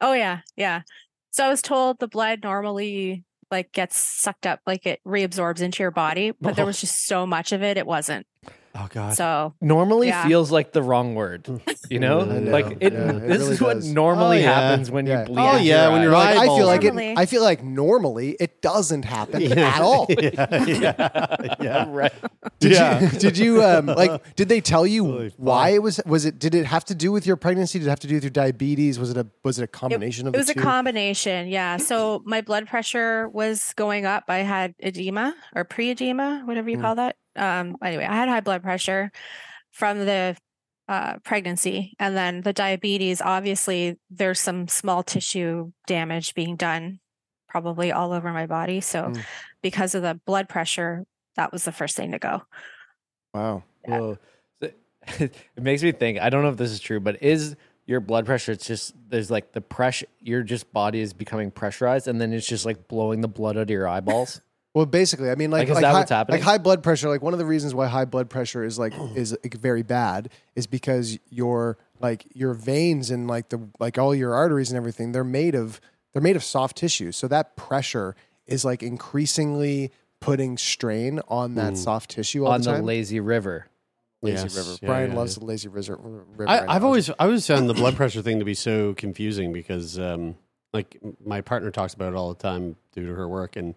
[0.00, 0.82] Oh yeah, yeah.
[1.30, 5.82] So I was told the blood normally like gets sucked up, like it reabsorbs into
[5.84, 8.26] your body, but there was just so much of it, it wasn't.
[8.74, 9.14] Oh God.
[9.14, 10.26] So normally Yeah.
[10.28, 11.48] feels like the wrong word.
[11.90, 12.92] You know, know, like it.
[12.92, 13.92] yeah, it this really is what does.
[13.92, 14.60] normally Oh, yeah.
[14.70, 15.20] happens when Yeah.
[15.20, 15.38] you bleed.
[15.38, 16.94] Oh, out yeah, when you're Like, I feel like it.
[16.94, 17.14] Normally.
[17.16, 19.74] I feel like normally it doesn't happen Yeah.
[19.74, 20.06] at all.
[20.08, 21.86] yeah, yeah, yeah.
[21.88, 22.12] right.
[22.60, 23.00] Did Yeah.
[23.00, 23.08] you?
[23.18, 23.64] Did you?
[23.64, 26.00] Um, like, did they tell you Holy why it was?
[26.06, 26.38] Was it?
[26.38, 27.80] Did it have to do with your pregnancy?
[27.80, 29.00] Did it have to do with your diabetes?
[29.00, 29.26] Was it a?
[29.42, 31.76] Was it a combination of it was the a combination, yeah.
[31.78, 34.24] So my blood pressure was going up.
[34.28, 36.82] I had edema or pre-edema, whatever you Mm.
[36.82, 37.16] call that.
[37.40, 39.10] Um, anyway, I had high blood pressure
[39.70, 40.36] from the
[40.88, 43.20] uh, pregnancy, and then the diabetes.
[43.22, 46.98] Obviously, there's some small tissue damage being done,
[47.48, 48.80] probably all over my body.
[48.80, 49.24] So, Mm.
[49.62, 51.04] because of the blood pressure,
[51.36, 52.42] that was the first thing to go.
[53.34, 53.62] wow.
[53.84, 54.18] Whoa.
[54.62, 54.70] So-
[55.18, 56.20] It makes me think.
[56.20, 58.52] I don't know if this is true, but is your blood pressure?
[58.52, 60.06] It's just there's like the pressure.
[60.20, 63.62] Your just body is becoming pressurized, and then it's just like blowing the blood out
[63.62, 64.40] of your eyeballs.
[64.72, 66.38] Well, basically, I mean, like, Like, is like that high, what's happening?
[66.38, 67.08] Like high blood pressure.
[67.08, 70.30] Like one of the reasons why high blood pressure is like is like, very bad
[70.54, 75.10] is because your like your veins and like the like all your arteries and everything
[75.12, 75.80] they're made of
[76.12, 77.10] they're made of soft tissue.
[77.12, 78.14] So that pressure
[78.46, 82.84] is like increasingly putting strain on that soft tissue all on the the time.
[82.84, 83.66] lazy river.
[84.22, 84.56] lazy Yes.
[84.56, 84.70] river.
[84.82, 85.40] Yeah, Brian yeah, loves yeah.
[85.40, 85.96] the lazy river.
[86.00, 86.84] river I, I've analogy.
[86.84, 90.36] always I always found the blood pressure thing to be so confusing because um
[90.72, 93.76] like my partner talks about it all the time due to her work and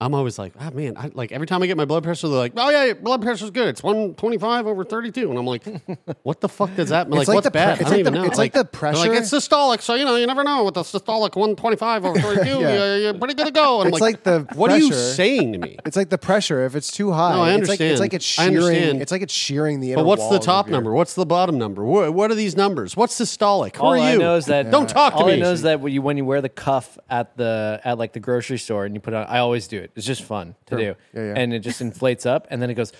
[0.00, 2.36] I'm always like, ah man, I like every time I get my blood pressure, they're
[2.36, 3.68] like, Oh yeah, your blood pressure's good.
[3.68, 5.30] It's one twenty five over thirty two.
[5.30, 5.62] And I'm like,
[6.24, 7.20] What the fuck does that mean?
[7.20, 8.24] It's Like, like what's the pre- it's I don't like even the- know.
[8.26, 10.82] it's like the pressure- Like it's systolic, so you know, you never know with the
[10.82, 12.74] systolic one twenty five over thirty two, Yeah.
[12.76, 13.80] you're, you're pretty good to go.
[13.80, 15.78] And I'm It's like the What are you saying to me?
[15.86, 16.64] It's like the pressure.
[16.66, 18.56] If it's too high, No, I It's like, it's like it's I shearing.
[18.58, 19.02] understand.
[19.02, 19.94] It's like it's shearing the.
[19.94, 20.92] But what's the walls of top your- number?
[20.92, 21.84] What's the bottom number?
[21.84, 22.96] What, what are these numbers?
[22.96, 23.76] What's systolic?
[23.76, 24.02] Who all are you?
[24.02, 25.34] I know is that Don't talk to all me.
[25.34, 28.12] I know is that when you when you wear the cuff at the at like
[28.12, 29.92] the grocery store and you put on, I always do it.
[29.96, 31.34] It's just fun to do, Yeah, yeah.
[31.36, 32.92] and it just inflates up, and then it goes,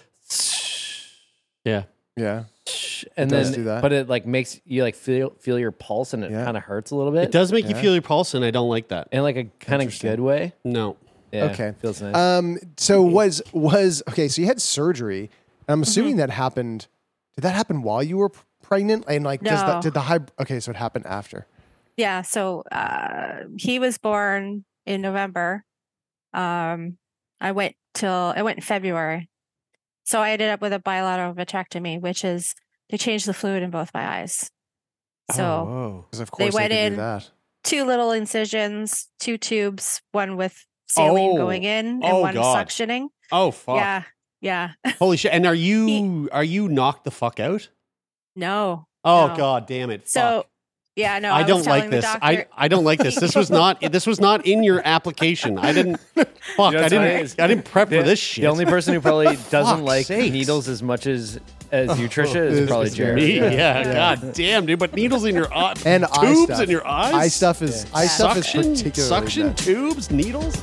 [1.65, 1.85] yeah.
[2.17, 2.45] Yeah.
[3.17, 3.83] and does then do that.
[3.83, 6.45] but it like makes you like feel feel your pulse, and it Yeah.
[6.45, 7.25] kind of hurts a little bit.
[7.25, 9.09] It does make you feel your pulse, and I don't like that.
[9.11, 10.53] in like a kind of good way.
[10.65, 10.97] No.
[11.33, 11.75] Yeah, Okay.
[11.81, 12.15] feels nice.
[12.15, 12.59] Um.
[12.77, 14.29] So was was okay.
[14.29, 15.31] So you had surgery.
[15.63, 15.71] Mm-hmm.
[15.73, 16.87] I'm assuming that happened.
[17.35, 19.05] Did that happen while you were p- pregnant?
[19.09, 19.67] And like, does No.
[19.67, 20.21] that did the high?
[20.39, 21.47] Okay, so it happened after.
[21.97, 25.65] Yeah, so uh, he was born in November.
[26.35, 26.99] Um,
[27.41, 29.29] I went till I went in February,
[30.05, 32.55] so I ended up with a bilateral vitrectomy, which is
[32.91, 34.51] they changed the fluid in both my eyes.
[35.33, 37.31] So oh, Because of They course they, went could in- do that.
[37.63, 41.37] two little incisions, two tubes, one with saline Oh.
[41.37, 42.67] going in and Oh, one God.
[42.69, 43.09] suctioning.
[43.33, 43.77] oh, fuck!
[43.77, 44.03] Yeah,
[44.41, 44.71] yeah.
[44.99, 45.33] Holy shit!
[45.33, 47.69] And are you are you knocked the fuck out?
[48.37, 48.87] no.
[49.07, 49.37] Oh no.
[49.37, 50.09] god, damn it!
[50.09, 50.47] So Fuck.
[50.97, 51.33] Yeah, no.
[51.33, 52.05] I, was don't like this.
[52.07, 53.17] I, I don't like this.
[53.17, 55.59] This was not this was not in your application.
[55.59, 55.97] I didn't.
[56.57, 56.73] Fuck!
[56.73, 57.41] You know I didn't.
[57.41, 58.43] I didn't prep the, for this shit.
[58.43, 60.33] The only person who probably doesn't like sakes.
[60.33, 61.41] needles as much as
[61.73, 63.17] as you, Tricia, is Is- probably is Jared.
[63.17, 63.39] me.
[63.39, 63.93] Yeah, Yeah.
[63.93, 64.79] God damn, dude.
[64.79, 66.61] But needles in your eye, And eye tubes stuff.
[66.63, 67.15] in your eyes.
[67.15, 69.59] Eye stuff is eye stuff is suction, particularly suction bad.
[69.59, 70.63] tubes, needles.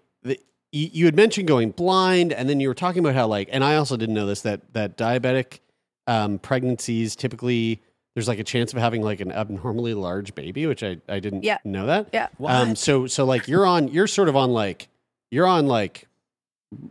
[0.23, 0.39] the
[0.71, 3.63] you, you had mentioned going blind, and then you were talking about how like, and
[3.63, 5.59] I also didn't know this that that diabetic
[6.07, 7.81] um, pregnancies typically
[8.15, 11.43] there's like a chance of having like an abnormally large baby, which I I didn't
[11.43, 11.57] Yeah.
[11.63, 12.09] know that.
[12.13, 12.27] Yeah.
[12.45, 14.89] Um, so so like you're on you're sort of on like
[15.29, 16.07] you're on like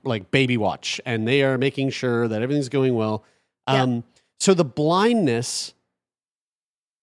[0.04, 3.24] like baby watch, and they are making sure that everything's going well.
[3.68, 3.82] Yeah.
[3.82, 4.04] Um,
[4.38, 5.74] so the blindness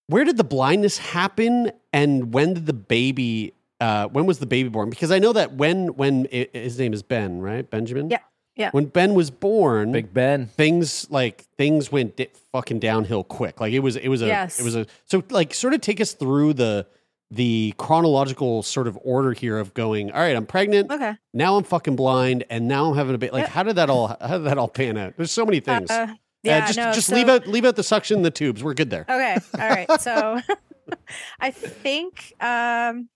[0.08, 4.68] where did the blindness happen and when did the baby uh when was the baby
[4.68, 8.18] born because i know that when when i his name is ben right benjamin Yeah.
[8.56, 8.70] Yeah.
[8.72, 10.46] When Ben was born, Big Ben.
[10.48, 13.60] things like things went di- fucking downhill quick.
[13.60, 14.58] Like it was it was a Yes.
[14.58, 16.84] it was a so like sort of take us through the
[17.30, 20.10] the chronological sort of order here of going.
[20.10, 20.90] All right, I'm pregnant.
[20.90, 21.14] Okay.
[21.32, 23.32] Now I'm fucking blind, and now I'm having a bit.
[23.32, 23.50] Like, Yep.
[23.50, 24.08] how did that all?
[24.20, 25.14] How did that all pan out?
[25.16, 25.88] There's so many things.
[25.88, 28.32] Uh, Uh, yeah, just no, just so- leave out leave out the suction, and the
[28.32, 28.64] tubes.
[28.64, 29.02] We're good there.
[29.08, 29.38] Okay.
[29.54, 30.00] All right.
[30.00, 30.40] So
[31.40, 33.08] I think um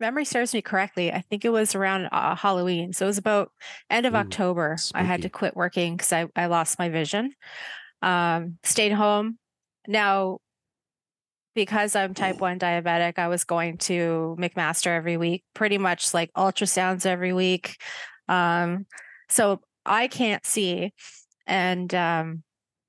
[0.00, 1.12] memory serves me correctly.
[1.12, 2.92] I think it was around uh, Halloween.
[2.92, 3.52] So it was about
[3.90, 4.76] end of Ooh, October.
[4.94, 7.32] I had to quit working because I, I lost my vision.
[8.02, 9.38] Um, stayed home.
[9.86, 10.38] Now,
[11.54, 16.32] because I'm type 1 diabetic, I was going to McMaster every week, pretty much like
[16.34, 17.76] ultrasounds every week.
[18.28, 18.86] Um,
[19.28, 20.92] so I can't see.
[21.46, 22.42] And um,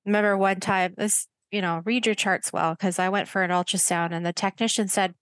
[0.05, 3.49] remember one time, this, you know, read your charts well, because I went for an
[3.49, 5.15] ultrasound and the technician said,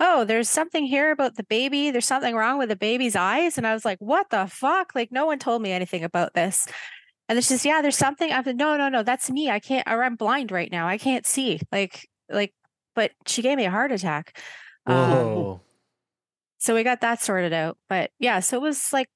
[0.00, 1.90] Oh, there's something here about the baby.
[1.90, 3.58] There's something wrong with the baby's eyes.
[3.58, 4.92] And I was like, What the fuck?
[4.94, 6.66] Like, no one told me anything about this.
[7.30, 8.32] And it's just, yeah, there's something.
[8.32, 9.48] I said, no, no, no, that's me.
[9.48, 10.88] I can't, or I'm blind right now.
[10.88, 11.60] I can't see.
[11.70, 12.52] Like, like,
[12.96, 14.36] but she gave me a heart attack.
[14.84, 15.60] Um,
[16.58, 17.78] so we got that sorted out.
[17.88, 19.08] But yeah, so it was like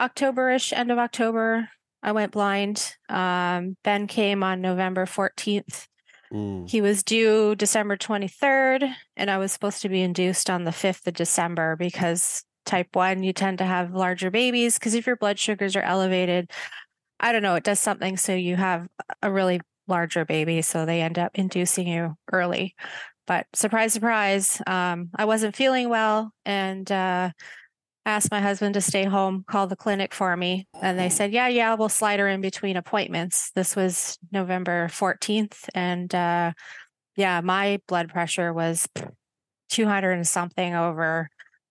[0.00, 1.68] Octoberish, end of October.
[2.00, 2.94] I went blind.
[3.08, 5.88] Um, ben came on November 14th.
[6.32, 6.68] Mm.
[6.68, 11.06] He was due December 23rd, and I was supposed to be induced on the 5th
[11.06, 15.38] of December because type 1, you tend to have larger babies because if your blood
[15.38, 16.50] sugars are elevated,
[17.18, 18.86] I don't know, it does something so you have
[19.22, 20.62] a really larger baby.
[20.62, 22.74] So they end up inducing you early.
[23.26, 27.30] But surprise, surprise, um, I wasn't feeling well and uh,
[28.06, 30.66] asked my husband to stay home, call the clinic for me.
[30.80, 33.50] And they said, yeah, yeah, we'll slide her in between appointments.
[33.52, 35.68] This was November 14th.
[35.74, 36.52] And uh,
[37.16, 38.88] yeah, my blood pressure was
[39.68, 41.28] 200 and something over.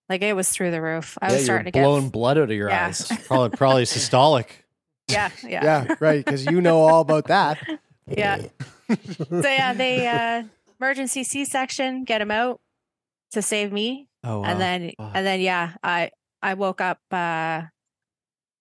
[0.08, 1.16] Like it was through the roof.
[1.20, 2.86] I yeah, was starting to get blowing blood out of your Yeah.
[2.88, 3.06] eyes.
[3.26, 4.46] Probably probably systolic.
[5.08, 6.24] yeah, yeah, Yeah, right.
[6.24, 7.58] Because you know all about that.
[8.08, 8.38] yeah.
[8.88, 10.42] so yeah, they uh
[10.80, 12.60] emergency C-section, get him out
[13.32, 14.08] to save me.
[14.24, 15.12] Oh, And then Wow.
[15.14, 16.10] and then yeah, I
[16.42, 17.62] I woke up uh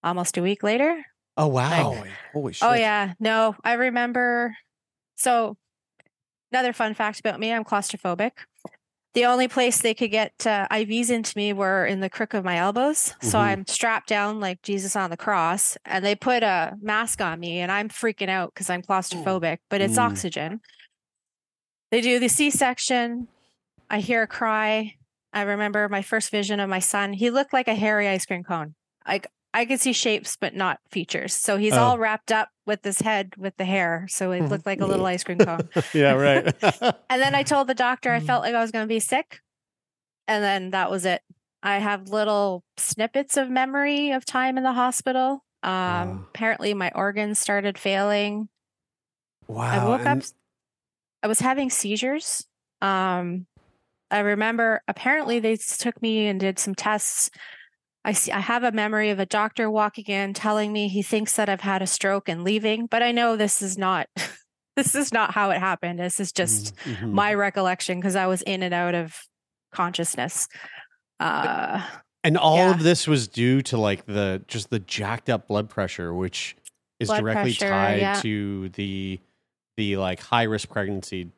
[0.04, 1.06] almost a week later.
[1.38, 1.84] oh wow.
[1.84, 2.70] Holy, holy shit.
[2.70, 3.13] Oh yeah.
[3.20, 4.56] No, I remember
[5.15, 5.58] so
[6.52, 8.32] another fun fact about me, I'm claustrophobic.
[9.15, 12.46] The only place they could get uh, IVs into me were in the crook of
[12.46, 13.15] my elbows.
[13.22, 13.42] So Mhm.
[13.44, 17.60] I'm strapped down like Jesus on the cross, and they put a mask on me,
[17.60, 20.12] and I'm freaking out because I'm claustrophobic, but it's Mm.
[20.12, 20.62] oxygen.
[21.92, 23.28] They do the C section.
[23.89, 24.96] I hear a cry.
[25.34, 27.13] I remember my first vision of my son.
[27.13, 28.76] He looked like a hairy ice cream cone.
[29.08, 31.34] Like I could see shapes, but not features.
[31.34, 31.80] So he's Oh.
[31.80, 34.06] all wrapped up with his head with the hair.
[34.10, 35.70] So it looked like a little ice cream cone.
[35.94, 36.54] yeah, right.
[37.10, 39.39] And then I told the doctor I felt like I was going to be sick.
[40.28, 41.22] And then that was it.
[41.63, 45.44] I have little snippets of memory of time in the hospital.
[45.63, 46.26] Um, Wow.
[46.30, 48.48] Apparently, my organs started failing.
[49.48, 49.63] wow.
[49.63, 50.28] I woke and- up,
[51.24, 52.46] I was having seizures.
[52.82, 53.46] Um,
[54.12, 57.30] I remember apparently they took me and did some tests.
[58.06, 61.36] I see, I have a memory of a doctor walking in telling me he thinks
[61.36, 64.08] that I've had a stroke and leaving, but I know this is not.
[64.76, 66.00] This is not how it happened.
[66.00, 67.12] This is just Mhm.
[67.12, 69.13] my recollection because I was in and out of
[69.74, 70.48] consciousness.
[71.19, 71.86] Uh,
[72.24, 72.72] And all Yeah.
[72.72, 76.56] of this was due to like the just the jacked up blood pressure, which
[77.00, 78.22] is Blood directly pressure, tied yeah.
[78.22, 79.19] to the
[79.76, 81.30] the like high risk pregnancy.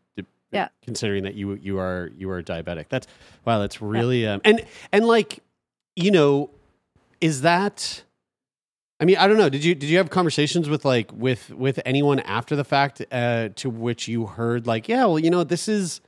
[0.51, 0.67] Yeah.
[0.83, 3.07] Considering that you you are you are diabetic, that's
[3.45, 3.59] wow.
[3.59, 5.39] That's really um and and like
[5.95, 6.49] you know,
[7.19, 8.03] is that?
[8.99, 9.49] I mean, I don't know.
[9.49, 13.49] Did you did you have conversations with like with with anyone after the fact uh,
[13.55, 16.01] to which you heard like, yeah, well, you know, this is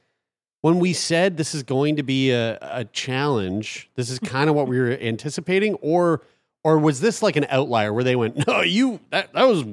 [0.62, 4.56] when we said this is going to be a, a challenge, this is kind of
[4.56, 6.22] what we were anticipating, or
[6.64, 9.64] or was this like an outlier where they went, no, you that that was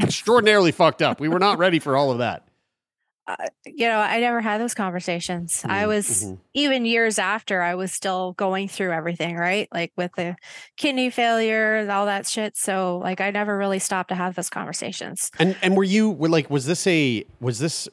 [0.00, 1.18] extraordinarily fucked up.
[1.18, 2.45] We were not ready for all of that.
[3.28, 5.62] Uh, you know, I never had those conversations.
[5.64, 6.38] I Mhm, was mhm.
[6.54, 9.68] even years after I was still going through everything, right?
[9.72, 10.36] Like with the
[10.76, 12.56] kidney failure and all that shit.
[12.56, 15.30] So like I never really stopped to have those conversations.
[15.38, 17.88] And and were you were like was this a was this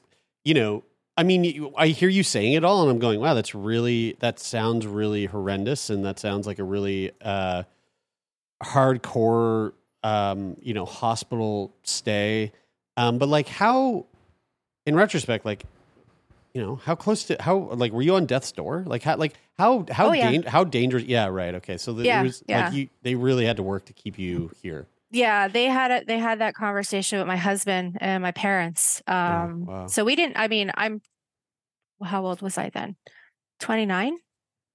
[0.46, 0.84] you know
[1.17, 4.39] I mean I hear you saying it all and I'm going wow that's really that
[4.39, 7.63] sounds really horrendous and that sounds like a really uh
[8.63, 9.73] hardcore
[10.04, 12.52] um you know hospital stay
[12.98, 14.06] um but like how
[14.86, 15.63] in retrospect like
[16.54, 19.34] you know how close to how like were you on death's door like how like
[19.58, 20.48] how how Oh, yeah.
[20.50, 22.65] how dangerous yeah right okay so the, Yeah, it was yeah.
[22.65, 26.08] like you they really had to work to keep you here Yeah, they had it.
[26.08, 29.02] They had that conversation with my husband and my parents.
[29.06, 29.86] Um, wow.
[29.88, 30.38] so we didn't.
[30.38, 31.02] I mean, I'm.
[32.04, 32.96] How old was I then?
[33.60, 34.17] 29?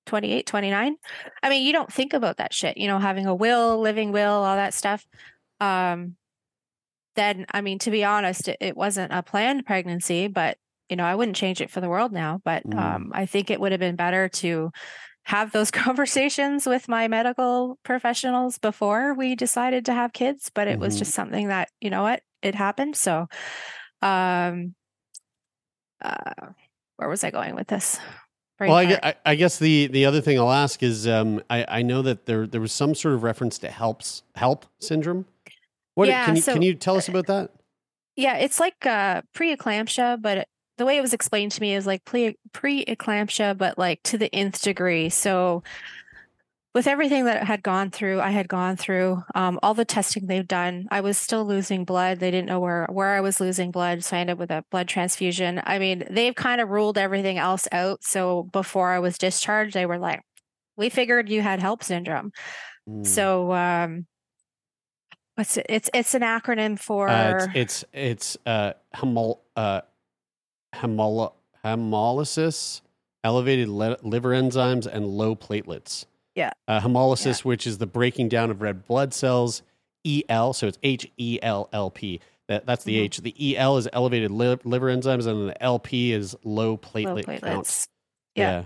[0.07, 0.97] 28, 29.
[1.43, 4.31] I mean, you don't think about that shit, you know, having a will, living will,
[4.47, 5.05] all that stuff.
[5.61, 6.15] Um,
[7.19, 10.57] then, I mean, to be honest, it, it wasn't a planned pregnancy, but,
[10.89, 12.41] you know, I wouldn't change it for the world now.
[12.45, 12.79] But Mm.
[12.79, 14.71] um, I think it would have been better to
[15.25, 20.51] have those conversations with my medical professionals before we decided to have kids.
[20.55, 20.99] But it was Mhm.
[20.99, 22.97] just something that, you know what, it happened.
[22.97, 23.27] So,
[24.01, 24.75] um,
[26.01, 26.53] uh,
[26.97, 27.99] where was I going with this?
[28.61, 31.83] Well, I, I, I guess the the other thing I'll ask is um, I, I
[31.83, 35.27] know that there there was some sort of reference to helps HELLP syndrome.
[35.99, 37.51] What Yeah, can you so- can you tell us about that?
[38.15, 41.89] Yeah, it's like uh, preeclampsia, but it- the way it was explained to me is
[41.89, 45.09] like pre preeclampsia, but like to the nth degree.
[45.09, 45.65] So,
[46.73, 50.47] with everything that had gone through, I had gone through um, all the testing they've
[50.47, 50.87] done.
[50.93, 52.21] I was still losing blood.
[52.21, 54.65] They didn't know where where I was losing blood, so I ended up with a
[54.71, 55.61] blood transfusion.
[55.65, 58.05] I mean, they've kind of ruled everything else out.
[58.05, 60.21] So before I was discharged, they were like,
[60.77, 62.31] "We figured you had HELLP syndrome."
[62.89, 63.05] Mm.
[63.05, 64.07] So, um,
[65.39, 65.67] what's it?
[65.69, 67.09] It's it's an acronym for.
[67.09, 69.81] Uh, it's it's it's uh, hemol, uh,
[70.75, 71.33] hemol,
[71.65, 72.81] hemolysis,
[73.25, 76.05] elevated le- liver enzymes, and low platelets.
[76.35, 76.51] Yeah.
[76.67, 79.63] Uh, hemolysis, which is the breaking down of red blood cells.
[80.07, 82.21] EL, so it's H E L L P.
[82.49, 83.03] That that's the Mhm.
[83.03, 83.19] H.
[83.19, 87.41] The EL is elevated li- liver enzymes, and the LP is low low platelets.
[87.43, 87.89] count.
[88.35, 88.65] Yeah.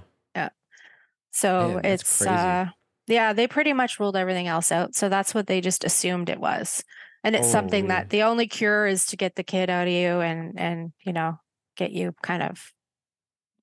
[1.34, 2.66] So Man, it's uh
[3.06, 4.94] yeah, they pretty much ruled everything else out.
[4.94, 6.84] So that's what they just assumed it was.
[7.24, 10.20] And it's something that the only cure is to get the kid out of you
[10.20, 11.38] and and you know,
[11.76, 12.72] get you kind of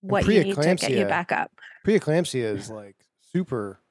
[0.01, 1.51] what you need to get you back up.
[1.85, 2.95] Preeclampsia is like
[3.33, 3.81] super,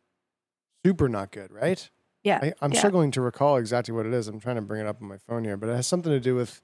[0.84, 1.88] super not good, right?
[2.22, 2.40] Yeah.
[2.42, 2.78] I, I'm yeah.
[2.78, 4.28] struggling to recall exactly what it is.
[4.28, 6.20] I'm trying to bring it up on my phone here, but it has something to
[6.20, 6.60] do with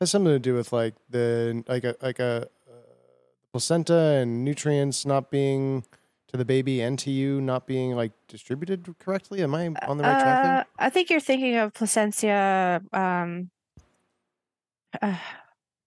[0.00, 2.74] has something to do with like the like a like a uh,
[3.52, 5.84] placenta and nutrients not being
[6.34, 9.40] to the baby and to you not being like distributed correctly.
[9.44, 10.58] Am I on the right track there?
[10.58, 13.50] Uh, I think you're thinking of placentia um
[15.00, 15.16] uh,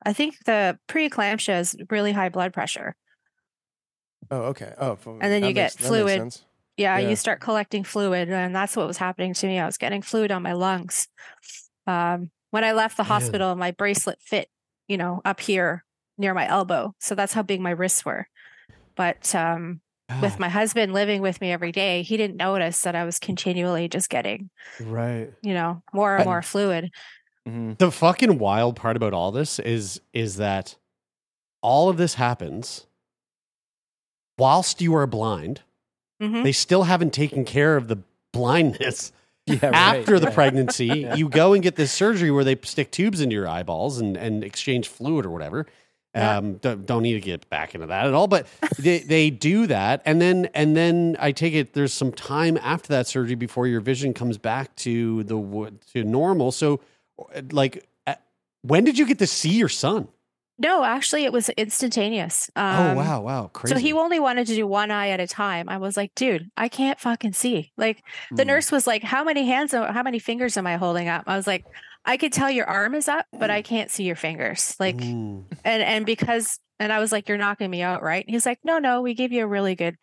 [0.05, 2.95] I think the preeclampsia is really high blood pressure.
[4.31, 4.73] Oh, okay.
[4.79, 6.37] Oh, And then you get makes- that makes fluid.
[6.77, 7.09] yeah, Yeah.
[7.09, 9.59] you start collecting fluid, and that's what was happening to me.
[9.59, 11.07] I was getting fluid on my lungs.
[11.87, 13.07] Um, when I left the Man.
[13.09, 14.49] hospital, my bracelet fit,
[14.87, 15.83] you know, up here
[16.17, 16.93] near my elbow.
[16.99, 18.27] So that's how big my wrists were.
[18.95, 19.81] But um,
[20.21, 23.87] with my husband living with me every day, he didn't notice that I was continually
[23.89, 24.49] just getting,
[24.79, 25.31] right.
[25.41, 26.91] you know, more and I- more fluid.
[27.47, 27.77] Mhm.
[27.77, 30.75] The fucking wild part about all this is is that
[31.61, 32.85] all of this happens
[34.37, 35.61] whilst you are blind.
[36.21, 37.99] hmm They still haven't taken care of the
[38.31, 39.11] blindness
[39.47, 40.33] Yeah, right, after the yeah.
[40.33, 40.85] pregnancy.
[40.87, 41.15] Yeah.
[41.15, 44.43] You go and get this surgery where they stick tubes into your eyeballs and, and
[44.43, 45.65] exchange fluid or whatever.
[46.17, 46.37] Yeah.
[46.37, 48.47] Um, don't, don't need to get back into that at all, but
[48.79, 52.89] they, they do that, and then and then I take it there's some time after
[52.89, 56.51] that surgery before your vision comes back to the to normal.
[56.51, 56.79] So,
[57.51, 58.15] like, uh,
[58.63, 60.07] when did you get to see your son?
[60.59, 62.49] No, actually, it was instantaneous.
[62.55, 63.75] oh Um, wow, wow, crazy.
[63.75, 65.69] So he only wanted to do one eye at a time.
[65.69, 67.71] I was like, dude, I can't fucking see.
[67.77, 68.01] Like
[68.31, 68.47] the Mm.
[68.47, 71.25] nurse was like, how many hands, how many fingers am I holding up?
[71.27, 71.63] I was like,
[72.07, 74.75] I could tell your arm is up, but I can't see your fingers.
[74.79, 75.43] Like, Mm.
[75.63, 78.23] and and because, and I was like, you're knocking me out, right?
[78.27, 79.97] He's like, no, no, we gave you a really good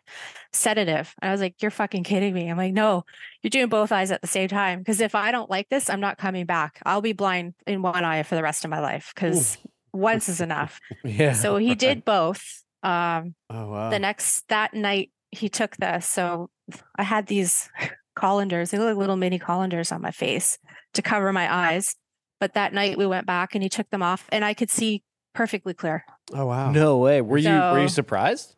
[0.53, 1.13] sedative.
[1.21, 2.47] And I was like, you're fucking kidding me.
[2.49, 3.03] I'm like, no,
[3.41, 4.79] you're doing both eyes at the same time.
[4.79, 6.79] Because if I don't like this, I'm not coming back.
[6.85, 9.11] I'll be blind in one eye for the rest of my life.
[9.15, 9.57] Because
[9.93, 10.79] once is enough.
[11.03, 11.33] Yeah.
[11.33, 12.63] So he did both.
[12.83, 13.89] Um, Oh wow.
[13.89, 16.05] the next that night he took this.
[16.07, 16.49] so
[16.97, 17.69] i had these
[18.15, 20.57] colanders they look like little mini colanders on my face
[20.93, 21.95] to cover my eyes
[22.39, 25.03] but that night we went back and he took them off and i could see
[25.33, 26.71] perfectly clear oh wow.
[26.71, 27.21] No way.
[27.21, 28.55] Were you were you surprised?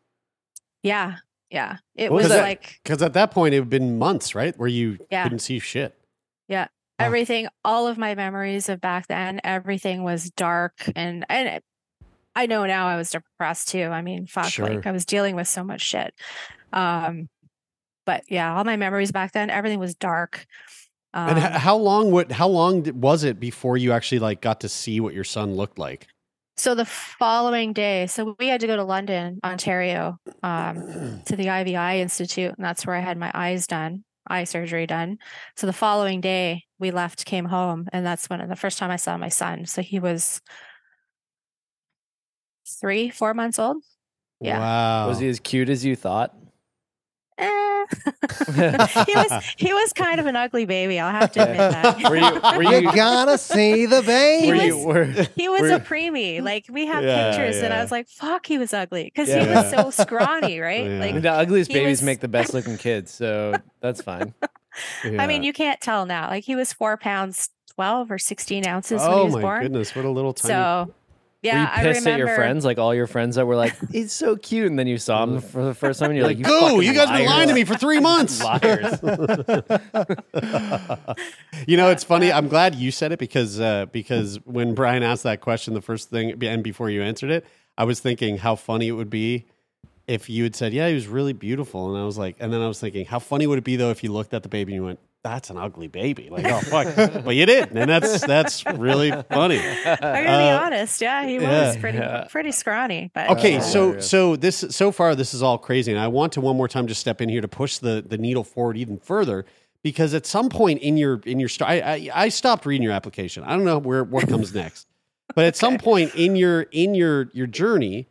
[0.84, 1.16] yeah
[1.50, 2.42] yeah it What was was that?
[2.44, 5.24] like Because at that point it had been months, right, where you Yeah.
[5.24, 5.96] couldn't see shit.
[6.48, 6.68] yeah
[7.00, 7.04] Ah.
[7.06, 11.64] everything all of my memories of back then everything was dark and and it-
[12.36, 14.68] i know now i was depressed too i mean fuck Sure.
[14.70, 16.14] like i was dealing with so much shit
[16.74, 17.30] um
[18.08, 20.48] but yeah all my memories back then everything was dark
[21.14, 22.12] um, and h- how long?
[22.12, 22.32] What?
[22.32, 25.80] How long was it before you actually like got to see what your son looked
[25.80, 26.08] like?
[26.58, 31.50] So the following day, so we had to go to London, Ontario, um, to the
[31.50, 35.18] Ivey Eye Institute, and that's where I had my eyes done, eye surgery done.
[35.56, 38.98] So the following day, we left, came home, and that's when the first time I
[38.98, 39.66] saw my son.
[39.66, 40.42] So he was
[42.80, 43.84] three, four months old.
[44.42, 44.60] Yeah.
[44.60, 45.08] Wow.
[45.08, 46.36] Was he as cute as you thought?
[47.38, 47.86] Eh.
[49.06, 51.00] he was he was kind of an ugly baby.
[51.00, 52.10] I'll have to admit that.
[52.10, 52.58] Were you?
[52.58, 54.46] Were You gotta see the baby.
[54.46, 54.78] He was, you?
[54.88, 56.42] Were, he was were a preemie.
[56.42, 57.74] Like we have Yeah, pictures, and.
[57.74, 59.44] I was like, "Fuck, he was ugly," because Yeah.
[59.46, 60.86] he was so scrawny, right?
[60.86, 61.00] Yeah.
[61.00, 64.34] Like, the ugliest babies was- make the best looking kids, so that's fine.
[65.04, 66.30] I mean, you can't tell now.
[66.30, 69.46] Like he was four pounds twelve or sixteen ounces when oh he was born.
[69.46, 70.54] Oh my goodness, what a little tiny.
[70.54, 70.94] So,
[71.42, 72.24] yeah, were you I pissed remember.
[72.24, 74.88] at your friends, like all your friends that were like, "He's so cute," and then
[74.88, 76.60] you saw him for the first time, and you're like, like, "You go!
[76.62, 78.44] fucking You guys been lying to me for three months.
[78.44, 79.00] Liars.
[81.68, 82.32] you know, it's funny.
[82.32, 86.10] I'm glad you said it because uh, because when Brian asked that question, the first
[86.10, 87.46] thing and before you answered it,
[87.78, 89.46] I was thinking how funny it would be
[90.08, 92.62] if you had said, "Yeah, he was really beautiful," and I was like, and then
[92.62, 94.74] I was thinking, how funny would it be though if you looked at the baby
[94.74, 98.26] and you went, "That's an ugly baby," like, oh fuck, but you did, and that's
[98.26, 99.60] that's really funny.
[99.60, 101.02] I'm gonna be Uh, honest.
[101.02, 101.68] Yeah, he yeah.
[101.68, 102.00] was pretty
[102.30, 103.12] pretty scrawny.
[103.14, 106.34] But Okay, uh, so so this so far this is all crazy, and I want
[106.34, 108.98] to one more time just step in here to push the the needle forward even
[108.98, 109.46] further
[109.84, 112.94] because at some point in your in your st- I, I I stopped reading your
[112.94, 113.44] application.
[113.44, 114.88] I don't know where what comes next,
[115.36, 118.08] but at some point in your in your your journey,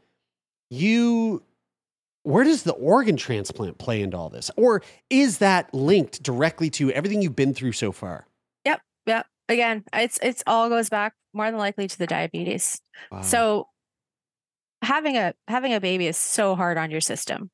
[0.71, 1.43] you
[2.27, 6.91] where does the organ transplant play into all this, or is that linked directly to
[6.91, 8.27] everything you've been through so far?
[8.64, 9.27] Yep, yep.
[9.49, 12.81] Again, it's it's all goes back more than likely to the diabetes.
[13.12, 13.20] Wow.
[13.20, 13.68] So
[14.83, 17.49] having a having a baby is so hard on your system.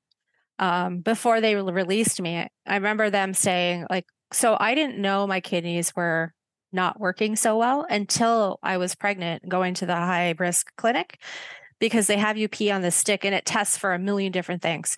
[0.59, 5.27] Um, before they re- released me, I remember them saying like, so I didn't know
[5.27, 6.33] my kidneys were
[6.73, 11.18] not working so well until I was pregnant, going to the high risk clinic
[11.83, 14.62] because they have you pee on the stick and it tests for a million different
[14.62, 14.97] things.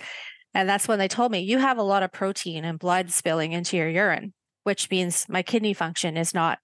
[0.53, 3.53] And that's when they told me you have a lot of protein and blood spilling
[3.53, 6.59] into your urine, which means my kidney function is not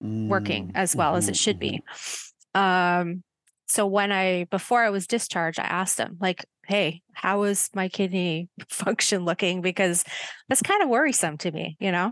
[0.00, 1.82] working as well as it should be.
[2.52, 3.22] Um,
[3.68, 7.88] so when I before I was discharged, I asked them like, "Hey, how is my
[7.88, 10.02] kidney function looking?" Because
[10.48, 12.10] that's kind of worrisome to me, you know.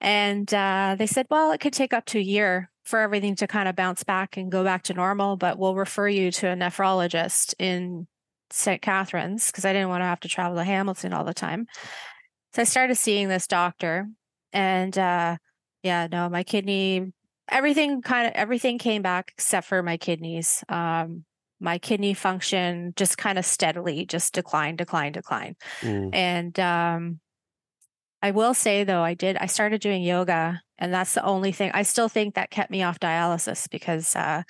[0.00, 3.46] And uh, they said, "Well, it could take up to a year for everything to
[3.46, 6.54] kind of bounce back and go back to normal, but we'll refer you to a
[6.54, 8.06] nephrologist in
[8.50, 8.82] St.
[8.82, 11.66] Catharines because I didn't want to have to travel to Hamilton all the time."
[12.54, 14.08] So I started seeing this doctor,
[14.52, 15.36] and uh,
[15.82, 17.12] yeah, no, my kidney
[17.50, 20.64] everything kind of everything came back except for my kidneys.
[20.68, 21.24] Um,
[21.60, 25.56] my kidney function just kind of steadily just declined, declined, declined.
[25.82, 26.14] Mm.
[26.14, 27.20] And um,
[28.22, 31.70] I will say though, I did I started doing yoga, and that's the only thing
[31.72, 34.42] I still think that kept me off dialysis because uh,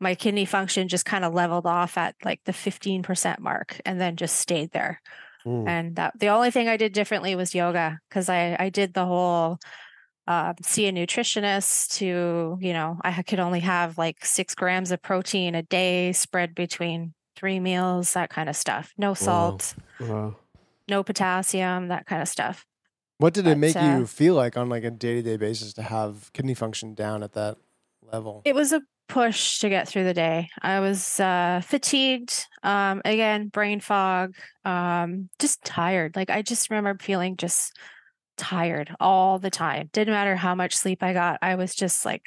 [0.00, 4.00] my kidney function just kind of leveled off at like the fifteen percent mark, and
[4.00, 5.00] then just stayed there.
[5.46, 5.68] Mm.
[5.68, 9.06] And that the only thing I did differently was yoga because I I did the
[9.06, 9.58] whole
[10.26, 15.00] uh, see a nutritionist to you know I could only have like six grams of
[15.00, 20.36] protein a day spread between three meals that kind of stuff no salt Wow.
[20.88, 22.66] no potassium that kind of stuff
[23.18, 25.36] What did it But, make uh, you feel like on like a day to day
[25.36, 27.56] basis to have kidney function down at that
[28.02, 28.42] level?
[28.44, 30.48] it was a push to get through the day.
[30.62, 36.16] I was uh fatigued um again brain fog um just tired.
[36.16, 37.76] Like i just remember feeling just
[38.36, 39.88] tired all the time.
[39.92, 42.22] Didn't matter how much sleep i got i was just like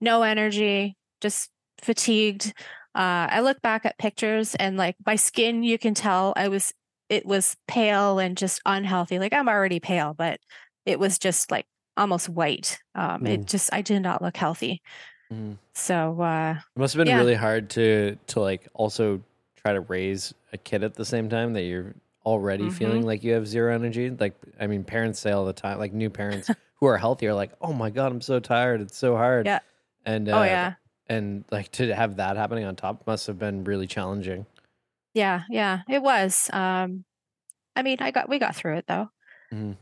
[0.00, 2.48] no energy just fatigued.
[2.94, 6.72] Uh i look back at pictures and like my skin you can tell i was
[7.08, 10.40] it was pale and just unhealthy like i'm already pale but
[10.86, 13.28] it was just like almost white um Mm.
[13.28, 14.80] it just i did not look healthy
[15.32, 15.58] Mhm.
[15.74, 17.18] so uh It must have been Yeah.
[17.18, 19.22] really hard to to like also
[19.56, 21.94] try to raise a kid at the same time that you're
[22.26, 23.06] already feeling Mhm.
[23.06, 24.10] like you have zero energy.
[24.10, 27.34] Like I mean, parents say all the time, like new parents who are healthy are
[27.34, 28.80] like, "Oh my god, I'm so tired.
[28.80, 29.60] It's so hard." Yeah.
[30.06, 30.74] And uh, oh yeah
[31.08, 34.46] and like to have that happening on top must have been really challenging.
[35.14, 37.04] Yeah yeah it was um
[37.76, 39.08] i mean i got we got through it though
[39.52, 39.76] Mhm.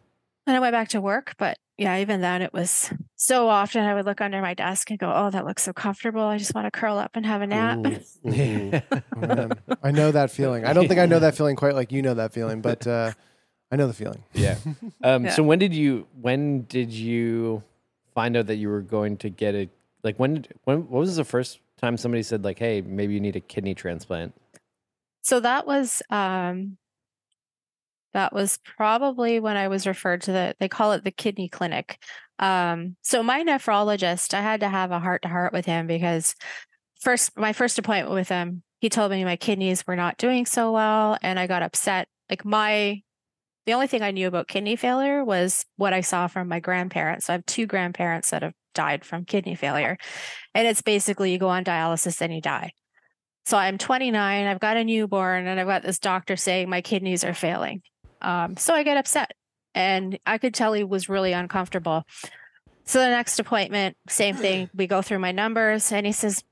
[0.46, 3.94] and i went back to work but yeah even then it was so often i
[3.94, 6.66] would look under my desk and go oh that looks so comfortable i just want
[6.66, 7.78] to curl up and have a nap
[8.24, 8.82] Mhm.
[9.16, 9.76] Oh.
[9.82, 10.64] I know that feeling.
[10.64, 13.10] I don't think I know that feeling quite like you know that feeling, but uh,
[13.72, 14.22] I know the feeling.
[14.34, 14.58] Yeah.
[15.02, 15.32] Um, Yeah.
[15.32, 17.62] So when did you when did you
[18.14, 19.70] find out that you were going to get it?
[20.04, 23.20] Like when did, when what was the first time somebody said like, "Hey, maybe you
[23.20, 24.34] need a kidney transplant"?
[25.22, 26.76] So that was um
[28.12, 31.98] that was probably when i was referred to the they call it the kidney clinic.
[32.38, 36.34] Um so my nephrologist i had to have a heart to heart with him because
[37.00, 40.72] first my first appointment with him he told me my kidneys were not doing so
[40.72, 42.08] well and i got upset.
[42.28, 43.02] Like my
[43.66, 47.30] the only thing i knew about kidney failure was what i saw from my grandparents.
[47.30, 49.98] I have two grandparents that have died from kidney failure.
[50.54, 52.72] And it's basically you go on dialysis and you die
[53.44, 57.24] so I'm 29, I've got a newborn, and I've got this doctor saying my kidneys
[57.24, 57.82] are failing.
[58.20, 59.32] Um, so I get upset
[59.74, 62.04] and I could tell he was really uncomfortable.
[62.84, 64.70] So the next appointment, same thing.
[64.74, 66.42] We go through my numbers and he says,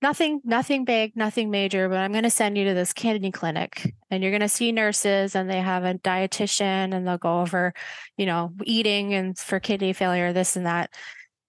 [0.00, 3.94] nothing, nothing big, nothing major, but I'm going to send you to this kidney clinic
[4.10, 7.72] and you're going to see nurses and they have a dietitian and they'll go over,
[8.16, 10.92] you know, eating and for kidney failure, this and that.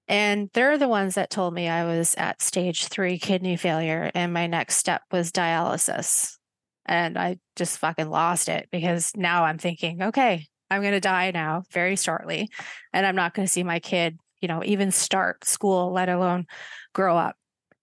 [0.08, 4.34] And they're the ones that told me I was at stage three kidney failure and
[4.34, 6.38] my next step was dialysis.
[6.86, 11.32] And I just fucking lost it because now I'm thinking, okay, I'm going to die
[11.32, 12.50] now very shortly.
[12.92, 16.46] And I'm not going to see my kid, you know, even start school, let alone
[16.94, 17.38] grow up.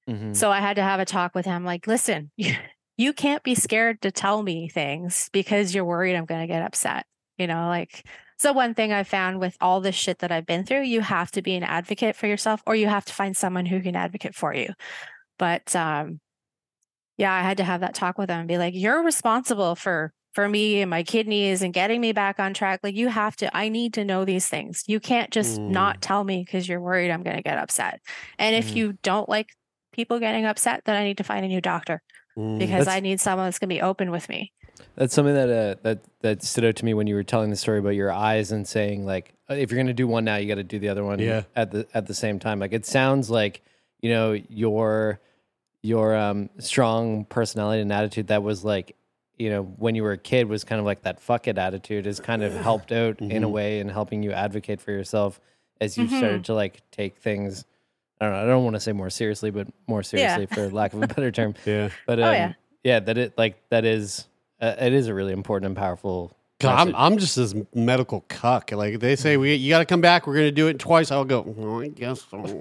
[0.08, 0.36] Mhm.
[0.36, 2.30] So I had to have a talk with him like, listen,
[2.96, 6.62] you can't be scared to tell me things because you're worried I'm going to get
[6.62, 7.06] upset.
[7.38, 8.04] You know, like,
[8.40, 11.30] so one thing I found with all this shit that I've been through, you have
[11.32, 14.34] to be an advocate for yourself or you have to find someone who can advocate
[14.34, 14.72] for you.
[15.38, 16.20] But um
[17.18, 20.12] yeah, I had to have that talk with them and be like, you're responsible for
[20.32, 22.80] for me and my kidneys and getting me back on track.
[22.82, 24.84] Like you have to, I need to know these things.
[24.86, 25.68] You can't just Mm.
[25.70, 28.00] not tell me because you're worried I'm going to get upset.
[28.38, 28.76] And if Mhm.
[28.76, 29.48] you don't like
[29.92, 32.00] people getting upset, then I need to find a new doctor
[32.38, 32.58] Mm.
[32.60, 34.52] because That's- I need someone that's going to be open with me.
[34.96, 37.56] That's something that uh, that that stood out to me when you were telling the
[37.56, 40.46] story about your eyes and saying like, if you're going to do one now, you
[40.48, 41.42] got to do the other one Yeah.
[41.56, 42.58] at the at the same time.
[42.60, 43.62] Like it sounds like
[44.00, 45.20] you know your
[45.82, 48.96] your um, strong personality and attitude that was like
[49.38, 52.04] you know when you were a kid was kind of like that fuck it attitude
[52.04, 53.52] has kind of helped out in a Mhm.
[53.52, 55.40] way in helping you advocate for yourself
[55.80, 56.18] as you've Mhm.
[56.18, 57.64] started to like take things.
[58.20, 58.42] I don't know.
[58.42, 60.36] I don't want to say more seriously, but more Yeah.
[60.36, 61.54] seriously for lack of a better term.
[61.64, 61.88] Yeah.
[62.06, 62.52] But um, Oh, yeah.
[62.84, 64.26] yeah, that it like that is
[64.60, 66.36] uh, it is a really important and powerful.
[66.60, 66.94] God, I'm.
[66.94, 68.70] I'm just this medical cuck.
[68.72, 70.26] Like they say, we you got to come back.
[70.26, 71.10] We're going to do it twice.
[71.10, 71.54] I'll go.
[71.58, 72.36] Oh, I guess so.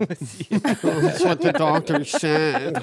[0.50, 2.78] That's what the doctor said.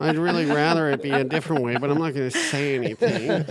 [0.00, 3.46] I'd really rather it be a different way, but I'm not going to say anything.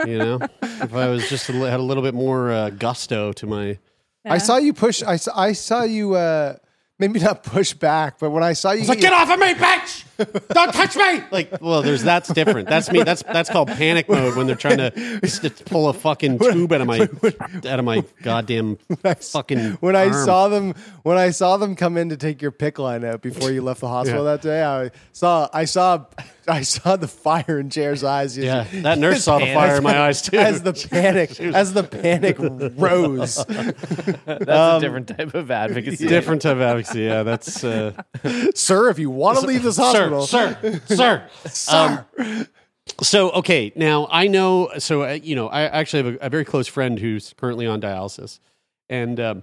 [0.06, 3.46] you know, if I was just a, had a little bit more uh, gusto to
[3.46, 3.78] my.
[4.24, 5.02] I saw you push.
[5.02, 6.14] I saw, I saw you.
[6.14, 6.56] Uh,
[6.98, 9.54] maybe not push back, but when I saw you, It's like, get off of me,
[9.54, 10.04] bitch!
[10.48, 11.22] Don't touch me!
[11.30, 12.68] Like, well, there's that's different.
[12.68, 13.02] That's me.
[13.02, 16.80] That's that's called panic mode when they're trying to just pull a fucking tube out
[16.80, 17.00] of my
[17.70, 18.76] out of my goddamn
[19.20, 19.72] fucking.
[19.80, 20.24] when I arm.
[20.24, 23.50] saw them when I saw them come in to take your PICC line out before
[23.50, 24.30] you left the hospital Yeah.
[24.32, 26.06] that day, I saw I saw
[26.48, 28.38] I saw the fire in Jared's eyes.
[28.38, 30.38] Yeah, that nurse saw the fire in my eyes too.
[30.38, 33.44] As the panic as the panic rose.
[33.44, 36.06] That's Um, a different type of advocacy.
[36.06, 36.85] different type of advocacy.
[36.94, 37.92] Yeah, that's uh,
[38.54, 42.04] Sir, if you want to leave this hospital, sir, sir, sir.
[42.18, 42.46] Um,
[43.00, 44.70] so okay, now I know.
[44.78, 47.80] So uh, you know, I actually have a, a very close friend who's currently on
[47.80, 48.38] dialysis,
[48.88, 49.42] and um,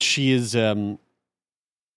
[0.00, 0.98] she is um,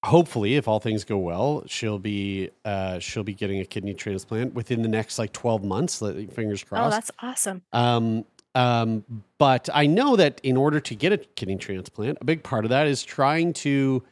[0.04, 4.54] hopefully, if all things go well, she'll be uh, she'll be getting a kidney transplant
[4.54, 6.02] within the next like twelve months.
[6.02, 6.88] let- Fingers crossed.
[6.88, 7.62] Oh, that's awesome.
[7.74, 9.04] Um, um,
[9.38, 12.70] but I know that in order to get a kidney transplant, a big part of
[12.70, 14.04] that is trying to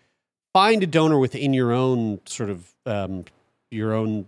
[0.57, 3.25] find a donor within your own sort of um,
[3.69, 4.27] your own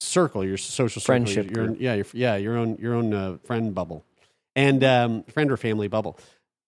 [0.00, 1.78] circle, your social circle, Friendship your, group.
[1.80, 4.04] yeah, your, yeah, your own your own uh, friend bubble,
[4.54, 6.18] and um, friend or family bubble.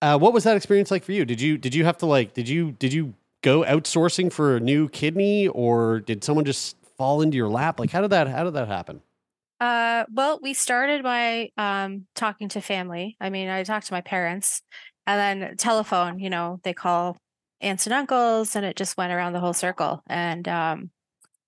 [0.00, 1.26] Uh, what was that experience like for you?
[1.26, 4.60] Did you did you have to like did you did you go outsourcing for a
[4.60, 7.78] new kidney, or did someone just fall into your lap?
[7.78, 9.02] Like how did that how did that happen?
[9.60, 13.16] Uh, well, we started by um, talking to family.
[13.20, 14.62] I mean, I talked to my parents,
[15.06, 16.18] and then telephone.
[16.20, 17.18] You know, they call
[17.60, 20.02] aunts and uncles, and it just went around the whole circle.
[20.06, 20.90] And um,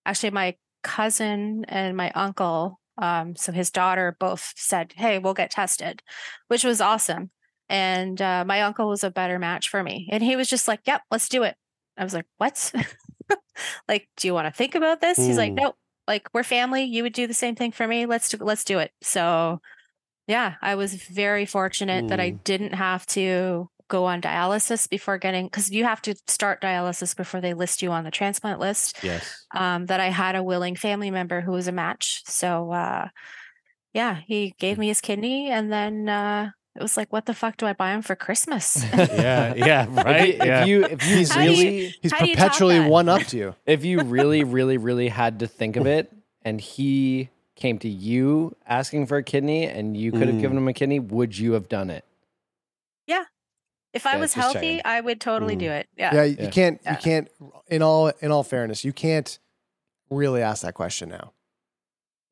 [0.04, 5.50] actually, my cousin and my uncle, um, so his daughter, both said, "Hey, we'll get
[5.50, 6.02] tested,"
[6.48, 7.30] which was awesome.
[7.68, 10.80] And uh, my uncle was a better match for me, and he was just like,
[10.86, 11.56] "Yep, let's do it."
[11.98, 12.72] I was like, "What?
[13.88, 15.62] like, do you want to think about this?" He's like, Mm.
[15.62, 15.76] "Nope."
[16.08, 18.78] like we're family you would do the same thing for me let's do let's do
[18.78, 19.60] it so
[20.28, 22.44] yeah i was very fortunate that i Mm.
[22.44, 27.40] didn't have to go on dialysis before getting because you have to start dialysis before
[27.40, 29.44] they list you on the transplant list Yes.
[29.54, 33.08] um, that i had a willing family member who was a match so uh,
[33.92, 37.56] yeah he gave me his kidney and then uh, it was like what the fuck
[37.56, 39.54] do i buy him for christmas Yeah.
[39.54, 39.86] Yeah.
[39.90, 40.36] Right.
[40.40, 40.86] If you, yeah.
[40.90, 42.80] if you if you He's How do you- really he's How do you top perpetually
[42.80, 43.54] one up to you.
[43.66, 46.12] if you really really really had to think of it,
[46.42, 50.40] and he came to you asking for a kidney, and you could have Mm.
[50.40, 52.04] given him a kidney, would you have done it?
[53.96, 54.80] If i Yeah, was healthy checking.
[54.84, 55.60] i would totally Mm.
[55.66, 56.50] do it yeah Yeah, you Yeah.
[56.50, 56.80] can't.
[56.84, 56.92] Yeah.
[56.92, 57.28] You can't.
[57.68, 59.38] In all in all fairness, you can't
[60.10, 61.32] really ask that question now.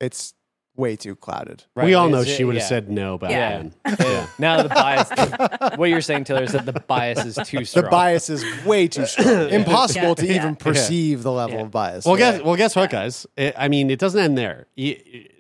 [0.01, 0.35] It's
[0.77, 1.65] way too clouded.
[1.77, 2.69] we all know Is it- she would have yeah.
[2.69, 3.51] said no back Yeah.
[3.59, 3.75] then.
[4.01, 4.27] Yeah.
[4.39, 5.09] Now the bias.
[5.79, 7.85] what you're saying, Taylor, is that the bias is too strong.
[7.85, 9.51] The bias is way too strong.
[9.61, 10.15] Impossible Yeah.
[10.15, 10.35] to Yeah.
[10.37, 12.05] even perceive the level of bias.
[12.05, 13.25] Well, guess well, guess what, guys?
[13.37, 14.67] It, I mean, it doesn't end there.
[14.75, 15.34] You- the, the,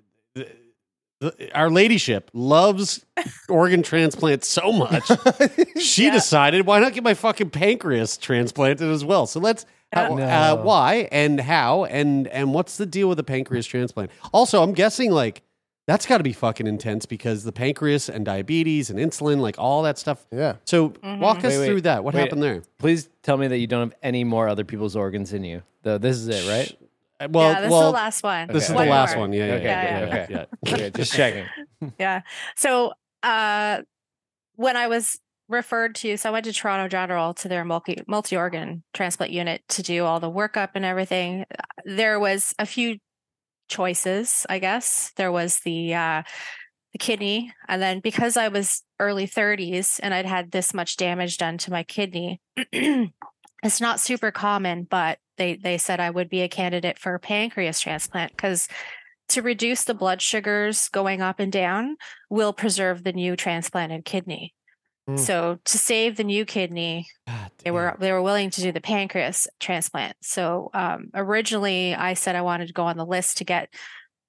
[1.54, 3.04] our ladyship loves
[3.48, 5.08] organ transplants so much.
[5.80, 9.26] she decided, why not get my fucking pancreas transplanted as well?
[9.26, 9.66] So let's.
[9.92, 14.10] How, uh, why and how and and what's the deal with the pancreas transplant?
[14.32, 15.42] Also, I'm guessing like
[15.86, 19.82] that's got to be fucking intense because the pancreas and diabetes and insulin, like all
[19.84, 20.26] that stuff.
[20.32, 20.56] Yeah.
[20.64, 21.20] So Mm-hmm.
[21.20, 22.02] walk us Wait, wait, through that.
[22.02, 22.22] What wait.
[22.22, 22.62] happened there?
[22.78, 25.62] Please tell me that you don't have any more other people's organs in you.
[25.82, 26.76] Though this is it, right?
[27.24, 28.48] Uh, Well, yeah, this well, is the last one.
[28.48, 28.84] this is Okay.
[28.84, 29.20] the last more.
[29.20, 29.32] one.
[29.32, 30.26] Yeah, yeah, Okay, yeah, yeah, yeah, okay.
[30.30, 30.72] yeah, yeah.
[30.74, 31.46] Okay, just checking.
[31.98, 32.20] Yeah.
[32.56, 33.82] So uh
[34.56, 35.18] when I was
[35.48, 39.62] referred to, so I went to Toronto General to their multi multi organ transplant unit
[39.70, 41.44] to do all the workup and everything.
[41.84, 42.98] There was a few
[43.68, 45.12] choices, I guess.
[45.16, 46.22] There was the uh
[46.92, 51.38] the kidney, and then because I was early 30s and I'd had this much damage
[51.38, 52.40] done to my kidney,
[53.64, 57.20] it's not super common, but they they said I would be a candidate for a
[57.20, 58.68] pancreas transplant because
[59.30, 61.96] to reduce the blood sugars going up and down
[62.28, 64.54] will preserve the new transplanted kidney.
[65.08, 65.16] Hmm.
[65.16, 67.06] So to save the new kidney,
[67.64, 70.16] they were they were willing to do the pancreas transplant.
[70.22, 73.68] So um, originally, I said I wanted to go on the list to get.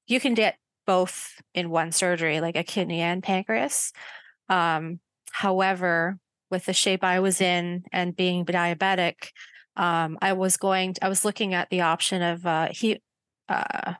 [0.07, 3.91] You can get both in one surgery, like a kidney and pancreas.
[4.49, 4.99] Um,
[5.31, 6.19] however,
[6.51, 9.29] with the shape I was in and being diabetic,
[9.75, 10.95] um, I was going.
[11.01, 13.01] I was looking at the option of uh, he,
[13.49, 13.93] uh,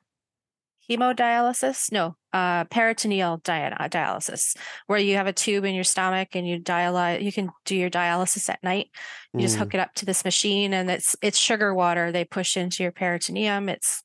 [0.90, 1.90] hemodialysis.
[1.92, 6.60] No, uh, peritoneal dia- dialysis, where you have a tube in your stomach and you
[6.60, 7.22] dialyze.
[7.22, 8.90] You can do your dialysis at night.
[9.34, 9.60] You just Mm.
[9.60, 12.92] hook it up to this machine, and it's it's sugar water they push into your
[12.92, 13.68] peritoneum.
[13.68, 14.02] It's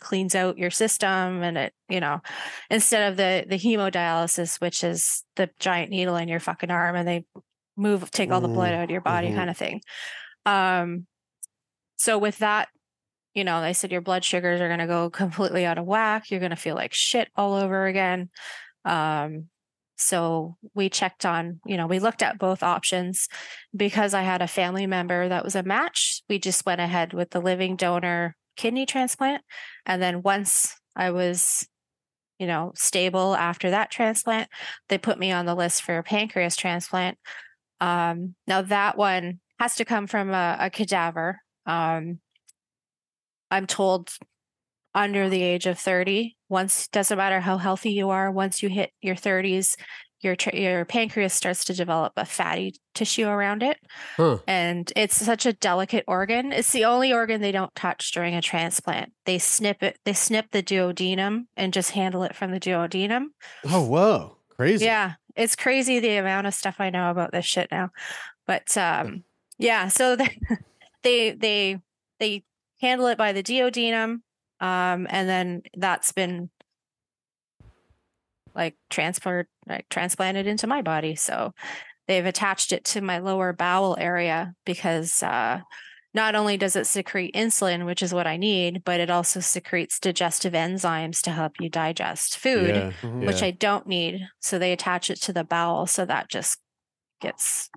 [0.00, 2.20] cleans out your system and it you know
[2.70, 7.06] instead of the the hemodialysis which is the giant needle in your fucking arm and
[7.06, 7.24] they
[7.76, 9.34] move take all the blood Mm, out of your body mhm.
[9.36, 9.80] kind of thing.
[10.46, 11.06] Um
[11.96, 12.68] so with that
[13.34, 16.30] you know they said your blood sugars are going to go completely out of whack.
[16.30, 18.30] You're going to feel like shit all over again.
[18.84, 19.48] Um
[19.96, 23.28] so we checked on you know we looked at both options.
[23.74, 27.30] Because i had a family member that was a match we just went ahead with
[27.30, 29.42] the living donor kidney transplant.
[29.86, 31.66] And then once i was
[32.38, 34.48] you know stable after that transplant
[34.88, 37.16] they put me on the list for a pancreas transplant
[37.82, 41.40] um now that one has to come from a, a cadaver.
[41.66, 42.20] Um
[43.50, 44.10] i'm told
[44.94, 48.90] under the age of 30 once doesn't matter how healthy you are once you hit
[49.00, 49.76] your 30s
[50.22, 53.78] your your pancreas starts to develop a fatty tissue around it.
[54.16, 54.38] Huh.
[54.46, 56.52] and it's such a delicate organ.
[56.52, 59.12] It's the only organ they don't touch during a transplant.
[59.24, 63.26] They snip it they snip the duodenum and just handle it from the duodenum.
[63.64, 64.36] Oh, whoa.
[64.56, 64.84] Crazy.
[64.84, 67.90] yeah, it's crazy the amount of stuff I know about this shit now.
[68.46, 69.24] But um
[69.58, 70.38] yeah, so they
[71.02, 71.80] they
[72.18, 72.44] they,
[72.80, 74.22] handle it by the duodenum
[74.60, 76.50] um and then that's been
[78.56, 81.14] like transferred like transplanted into my body.
[81.14, 81.54] So
[82.08, 85.60] they've attached it to my lower bowel area because uh
[86.14, 89.98] not only does it secrete insulin, which is what I need, but it also secretes
[89.98, 93.48] digestive enzymes to help you digest food Yeah, which yeah.
[93.48, 94.28] I don't need.
[94.40, 96.58] So they attach it to the bowel, so that just
[97.20, 97.70] gets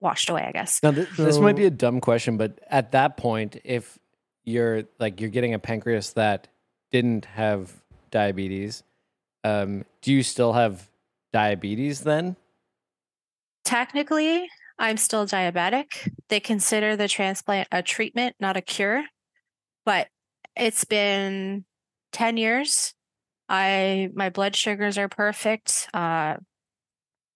[0.00, 0.82] washed away, I guess.
[0.82, 3.98] Now, th- this might be a dumb question, but at that point, if
[4.44, 6.48] you're like you're getting a pancreas that
[6.90, 7.72] didn't have
[8.10, 8.82] diabetes,
[9.44, 10.88] um, do you still have
[11.32, 12.36] diabetes then?
[13.64, 14.48] Technically,
[14.78, 16.12] I'm still diabetic.
[16.28, 19.04] They consider the transplant a treatment, not a cure.
[19.84, 20.08] But
[20.54, 21.64] it's been
[22.12, 22.94] 10 years.
[23.48, 25.88] I my blood sugars are perfect.
[25.94, 26.36] Uh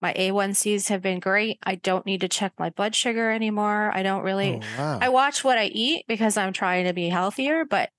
[0.01, 1.59] my A1Cs have been great.
[1.61, 3.91] I don't need to check my blood sugar anymore.
[3.93, 4.99] I don't really Oh, wow.
[4.99, 7.91] I watch what I eat because I'm trying to be healthier, but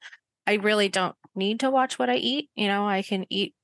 [0.46, 2.50] I really don't need to watch what I eat.
[2.56, 3.54] You know, I can eat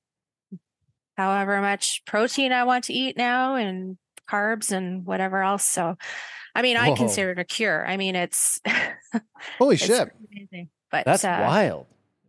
[1.16, 3.99] however much protein I want to eat now and
[4.29, 5.64] carbs and whatever else.
[5.64, 5.97] So,
[6.55, 6.97] I mean, I Whoa.
[6.97, 7.87] consider it a cure.
[7.87, 8.61] I mean, it's
[9.59, 10.11] Holy it's shit.
[10.33, 10.68] amazing.
[10.91, 11.87] But That's uh, wild.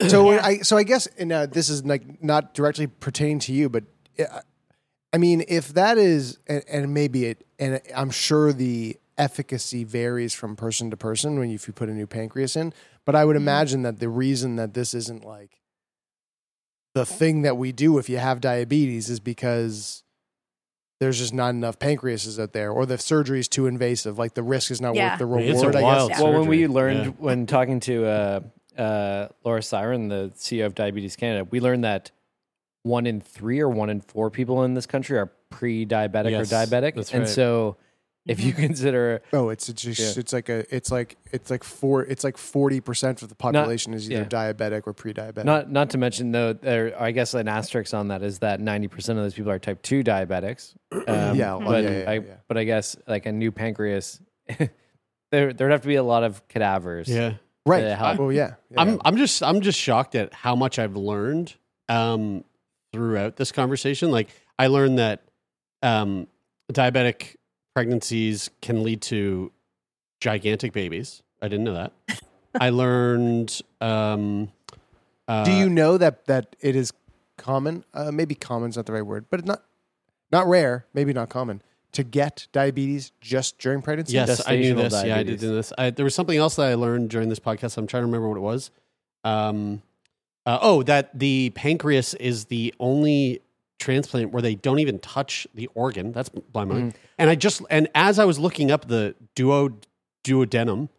[0.08, 0.42] So Yeah.
[0.44, 3.84] I so I guess and uh, this is like not directly pertaining to you, but
[4.20, 4.42] uh,
[5.14, 10.34] I mean if that is and, and maybe it and I'm sure the efficacy varies
[10.34, 12.74] from person to person when you, if you put a new pancreas in,
[13.06, 13.42] but I would Mhm.
[13.42, 15.60] imagine that the reason that this isn't like
[16.96, 20.04] the thing that we do if you have diabetes is because
[21.00, 24.44] there's just not enough pancreases out there or the surgery is too invasive like the
[24.44, 25.12] risk is not Yeah.
[25.12, 25.44] worth the reward.
[25.46, 26.24] It's a reward I wild guess Yeah.
[26.26, 27.12] Well, when we learned Yeah.
[27.18, 28.40] when talking to uh,
[28.78, 32.12] uh, Laura Syron, the CEO of Diabetes Canada, we learned that
[32.84, 36.56] one in three or one in four people in this country are pre-diabetic Yes, or
[36.56, 37.30] diabetic, that's and right.
[37.30, 37.78] so
[38.30, 40.20] if you consider Oh, it's it's just Yeah.
[40.22, 43.94] it's like a it's like it's like four it's like forty percent of the population
[43.94, 44.28] is either yeah.
[44.54, 45.44] diabetic or pre-diabetic.
[45.46, 48.88] not not to mention though, there I guess an asterisk on that is that ninety
[48.88, 50.76] percent of those people are type two diabetics.
[51.08, 52.22] Um, Yeah, well, but yeah, yeah, I yeah.
[52.48, 54.20] but I guess like a new pancreas,
[55.32, 57.08] there there'd have to be a lot of cadavers.
[57.08, 57.34] Yeah.
[57.66, 57.82] right.
[57.82, 58.18] to help.
[58.20, 58.56] well, yeah.
[58.70, 59.00] yeah, I'm.
[59.06, 61.56] I'm just I'm just shocked at how much I've learned
[61.88, 62.44] um,
[62.94, 64.12] throughout this conversation.
[64.12, 65.24] Like I learned that
[65.84, 66.28] um,
[66.72, 67.36] diabetic
[67.80, 69.54] pregnancies can lead to
[70.20, 71.24] gigantic babies.
[71.42, 71.94] I didn't know that.
[72.60, 73.62] I learned.
[73.80, 74.52] Um,
[75.30, 76.92] uh, Do you know that that it is
[77.38, 77.86] common?
[77.94, 79.64] Uh, maybe common's not the right word, but it's not
[80.30, 80.88] not rare.
[80.94, 81.62] Maybe not common
[81.94, 84.12] to get diabetes just during pregnancy.
[84.14, 84.94] Yes, I knew Gestational this.
[84.94, 85.08] Yeah, I did
[85.40, 85.40] diabetes.
[85.40, 85.74] do this.
[85.78, 87.78] I, there was something else that I learned during this podcast.
[87.78, 88.72] I'm trying to remember what it was.
[89.24, 89.84] Um,
[90.46, 93.42] uh, oh, that the pancreas is the only
[93.80, 96.12] transplant where they don't even touch the organ.
[96.12, 96.96] That's by mind.
[97.18, 99.70] And I just and as I was looking up the duo
[100.24, 100.90] duodenum,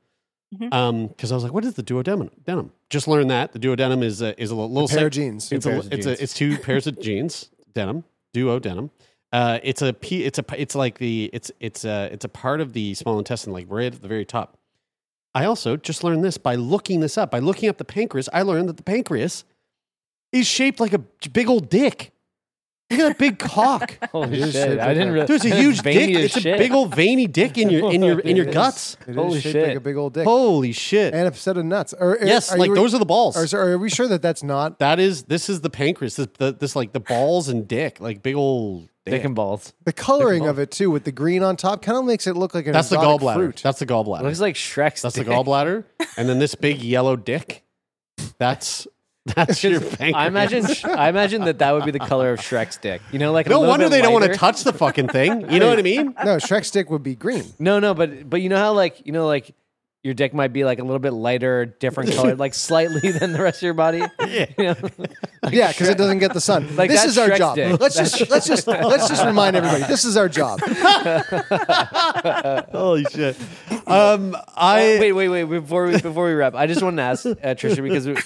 [0.56, 0.74] Mhm.
[0.74, 2.30] um, because I was like, what is the duodenum?
[2.44, 2.70] Denum.
[2.88, 5.52] Just learned that the duodenum is a is a little pair sec- of jeans.
[5.52, 6.06] it's a, it's genes.
[6.06, 7.50] a it's two pairs of jeans.
[7.72, 8.02] denim
[8.34, 8.90] duodenum
[9.32, 12.60] uh it's a p it's a it's like the it's it's a it's a part
[12.60, 14.56] of the small intestine like right at the very top
[15.36, 18.42] i also just learned this by looking this up by looking up the pancreas i
[18.42, 19.44] learned that the pancreas
[20.32, 22.10] is shaped like a big old dick
[22.90, 24.78] look at that big cock Holy It is shit!
[24.80, 27.26] I didn't a- realize there's a huge dick Veiny as it's a big old veiny
[27.26, 29.68] dick in your in your in your guts It is Holy shaped shit.
[29.68, 31.92] like a big old dick holy shit and a set of nuts.
[31.94, 34.08] Or, or- yes are like you- those are the balls Or, so- are we sure
[34.08, 37.48] that that's not that is this is the pancreas this, the, this like the balls
[37.48, 39.72] and dick like big old dick and balls.
[39.84, 41.82] the coloring Dick of it too with the green on top?
[41.82, 43.34] Kind of makes it look like an That's the exotic gallbladder.
[43.34, 43.60] fruit.
[43.62, 44.22] That's the It gallbladder.
[44.22, 45.02] looks like Shrek's.
[45.02, 45.84] That's the gallbladder,
[46.16, 47.64] and then this big yellow dick.
[48.38, 48.86] That's
[49.34, 50.14] that's your pancreas.
[50.14, 50.66] I imagine.
[50.84, 53.02] I imagine that that would be the color of Shrek's dick.
[53.12, 54.38] You know, like a No little wonder bit they don't want to lighter.
[54.38, 55.50] touch the fucking thing.
[55.50, 56.14] You know what I mean?
[56.24, 57.44] no, Shrek's stick would be green.
[57.58, 59.54] No, no, but but you know how like you know like
[60.02, 63.42] your dick might be like a little bit lighter, different color, like slightly than the
[63.42, 64.02] rest of your body.
[64.26, 64.46] Yeah.
[64.56, 64.74] You know?
[65.50, 66.68] Yeah, because it doesn't get the sun.
[66.76, 67.56] Like, this is our Shrek's job.
[67.56, 67.80] dick.
[67.80, 70.60] Let's just let's just let's just remind everybody this is our job.
[72.72, 73.36] Holy shit!
[73.86, 75.44] Um, I wait, wait, wait.
[75.44, 78.16] Before we before we wrap, I just want to ask uh, Tricia because we,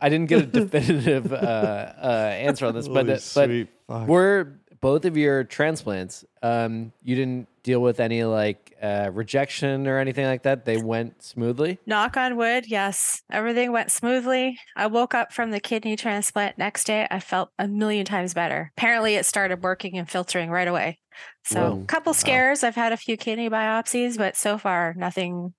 [0.00, 4.08] I didn't get a definitive uh, uh, answer on this, but Holy but sweet fuck.
[4.08, 4.52] were
[4.82, 6.26] both of your transplants?
[6.42, 10.66] Um, you didn't deal with any like uh, rejection or anything like that.
[10.66, 11.78] They went smoothly.
[11.86, 13.22] Knock on wood, yes.
[13.30, 14.58] Everything went smoothly.
[14.76, 17.06] I woke up from the kidney transplant next day.
[17.10, 18.72] I felt a million times better.
[18.76, 20.98] Apparently, it started working and filtering right away.
[21.44, 21.84] So, Whoa.
[21.86, 22.64] couple scares.
[22.64, 25.54] I've had a few kidney biopsies, but so far, nothing,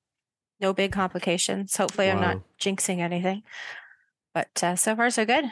[0.60, 1.76] no big complications.
[1.78, 3.44] Hopefully, I'm not jinxing anything.
[4.34, 5.46] But uh, so far, so good.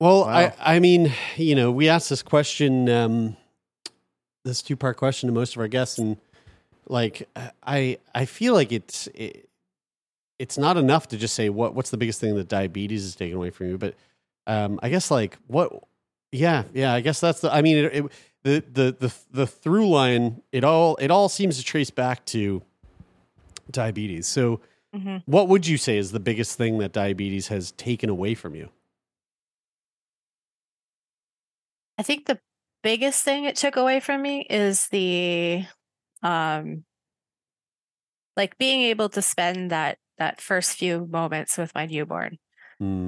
[0.00, 0.52] Well, Wow.
[0.60, 3.36] I I mean, you know, we asked this question, um,
[4.44, 6.16] this two part question to most of our guests, and
[6.88, 7.28] like
[7.62, 9.48] I I feel like it's it,
[10.38, 13.36] it's not enough to just say what what's the biggest thing that diabetes is taken
[13.36, 13.94] away from you, but
[14.46, 15.72] um, I guess like what
[16.32, 18.04] yeah yeah I guess that's the I mean it, it,
[18.44, 22.62] the the the the through line it all it all seems to trace back to
[23.70, 24.26] diabetes.
[24.26, 24.60] So
[24.94, 28.54] hmm what would you say is the biggest thing that diabetes has taken away from
[28.54, 28.70] you?
[31.98, 32.40] I think the
[32.82, 35.64] biggest thing it took away from me is the
[36.22, 36.84] um
[38.36, 42.38] like being able to spend that that first few moments with my newborn.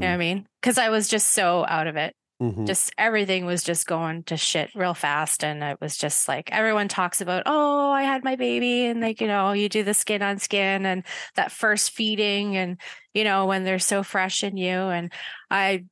[0.00, 0.48] You know what I mean?
[0.62, 2.14] Cuz I was just so out of it.
[2.42, 2.66] Mhm.
[2.66, 6.88] Just everything was just going to shit real fast and it was just like everyone
[6.88, 10.22] talks about, "Oh, I had my baby." And like, you know, you do the skin
[10.22, 11.04] on skin and
[11.36, 12.80] that first feeding and
[13.14, 15.12] you know, when they're so fresh in you and
[15.50, 15.84] I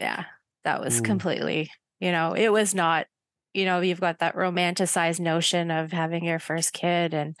[0.00, 0.26] yeah,
[0.64, 1.04] that was Mm.
[1.04, 1.70] completely,
[2.04, 3.06] you know, it was not,
[3.54, 7.34] you know, you've got that romanticized notion of having your first kid and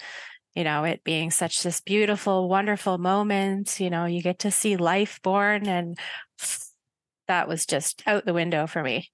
[0.54, 4.76] you know, it being such this beautiful, wonderful moment, you know, you get to see
[4.76, 5.98] life born and
[7.28, 9.10] that was just out the window for me.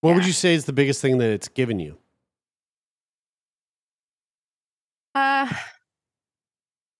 [0.00, 1.98] What would you say is the biggest thing that it's given you?
[5.14, 5.52] Uh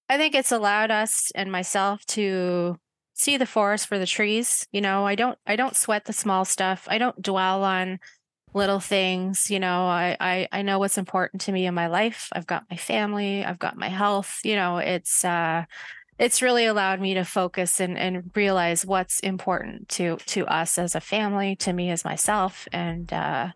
[0.09, 2.77] I think it's allowed us and myself to
[3.21, 4.67] see the forest for the trees.
[4.73, 6.89] You know, I don't I don't sweat the small stuff.
[6.91, 8.01] I don't dwell on
[8.55, 9.51] little things.
[9.51, 12.29] You know, I I, I know what's important to me in my life.
[12.33, 14.41] I've got my family, I've got my health.
[14.43, 15.65] You know, it's uh
[16.19, 20.95] it's really allowed me to focus and, and realize what's important to to us as
[20.95, 22.67] a family, to me as myself.
[22.73, 23.51] And uh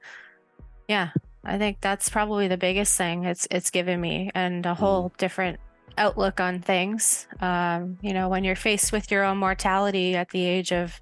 [0.89, 1.11] yeah,
[1.43, 5.59] I think that's probably the biggest thing it's it's given me and a whole different
[5.99, 7.27] outlook on things.
[7.41, 11.01] Um, you know, when you're faced with your own mortality at the age of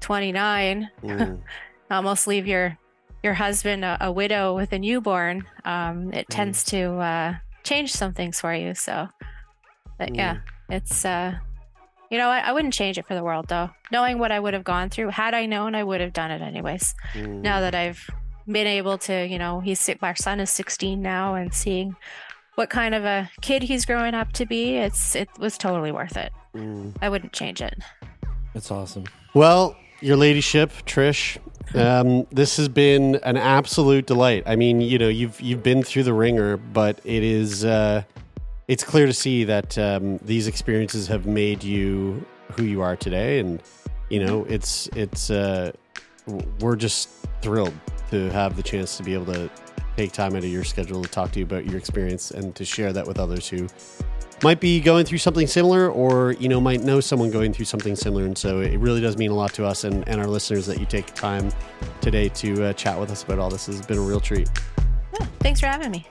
[0.00, 1.40] 29, Mm.
[1.90, 2.76] almost leave your
[3.22, 8.12] your husband a, a widow with a newborn, um, it tends to uh, change some
[8.12, 8.74] things for you.
[8.74, 9.08] So,
[9.98, 11.34] but yeah, it's uh,
[12.10, 13.70] you know, I, I wouldn't change it for the world though.
[13.90, 16.42] Knowing what I would have gone through, had I known, I would have done it
[16.42, 16.94] anyways.
[17.42, 18.08] Now that I've
[18.46, 21.96] been able to, you know, he's our son is 16 now, and seeing
[22.58, 26.16] what kind of a kid he's growing up to be, it's it was totally worth
[26.16, 26.32] it.
[27.00, 27.78] I wouldn't change it.
[28.52, 29.04] That's awesome.
[29.32, 31.38] Well, your ladyship, Trish,
[31.76, 34.42] um, this has been an absolute delight.
[34.44, 38.02] I mean, you know, you've you've been through the ringer, but it is uh,
[38.66, 43.38] it's clear to see that um, these experiences have made you who you are today,
[43.38, 43.62] and
[44.10, 45.70] you know, it's it's uh,
[46.58, 47.08] we're just
[47.40, 47.74] thrilled
[48.10, 49.48] to have the chance to be able to
[49.98, 52.64] take time out of your schedule to talk to you about your experience and to
[52.64, 53.66] share that with others who
[54.44, 57.96] might be going through something similar or you know might know someone going through something
[57.96, 58.24] similar.
[58.24, 60.78] And so it really does mean a lot to us and, and our listeners that
[60.78, 61.50] you take time
[62.00, 64.48] today to uh, chat with us about all this has been a real treat.
[65.18, 66.06] Yeah, thanks for having me.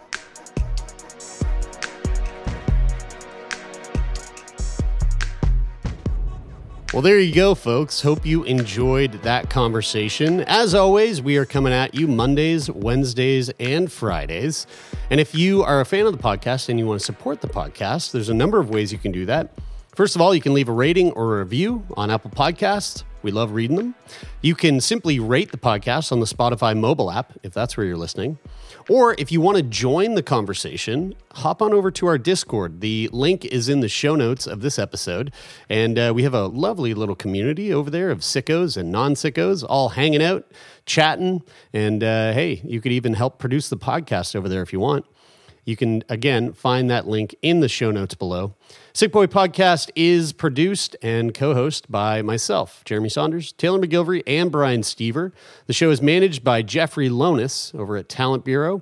[6.93, 8.01] Well, there you go, folks.
[8.01, 10.39] Hope you enjoyed that conversation.
[10.41, 14.65] As always, we are coming at you Mondays, Wednesdays, and Fridays.
[15.09, 17.49] And if you are a fan of the podcast and you want to support the
[17.49, 19.51] podcast, there's a number of ways you can do that.
[19.95, 23.03] First of all, you can leave a rating or a review on Apple Podcasts.
[23.21, 23.95] We love reading them.
[24.41, 27.97] You can simply rate the podcast on the Spotify mobile app if that's where you're
[27.97, 28.37] listening.
[28.89, 32.79] Or if you want to join the conversation, hop on over to our Discord.
[32.79, 35.33] The link is in the show notes of this episode.
[35.69, 39.65] And uh, we have a lovely little community over there of sickos and non sickos
[39.67, 40.49] all hanging out,
[40.85, 41.43] chatting.
[41.73, 45.05] And uh, hey, you could even help produce the podcast over there if you want.
[45.67, 48.53] You can, again, find that link in the show notes below.
[48.93, 54.79] Sickboy Podcast is produced and co hosted by myself, Jeremie Saunders, Taylor MacGillivary, and Brian
[54.79, 55.33] Stever.
[55.65, 58.81] The show is managed by Jeffrey Lonis over at Talent Bureau.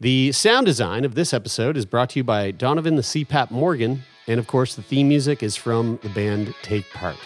[0.00, 4.02] The sound design of this episode is brought to you by Donovan the CPAP Morgan.
[4.26, 7.16] And of course, the theme music is from the band Take Part.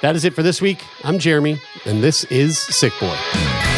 [0.00, 0.82] That is it for this week.
[1.04, 3.77] I'm Jeremie, and this is Sickboy.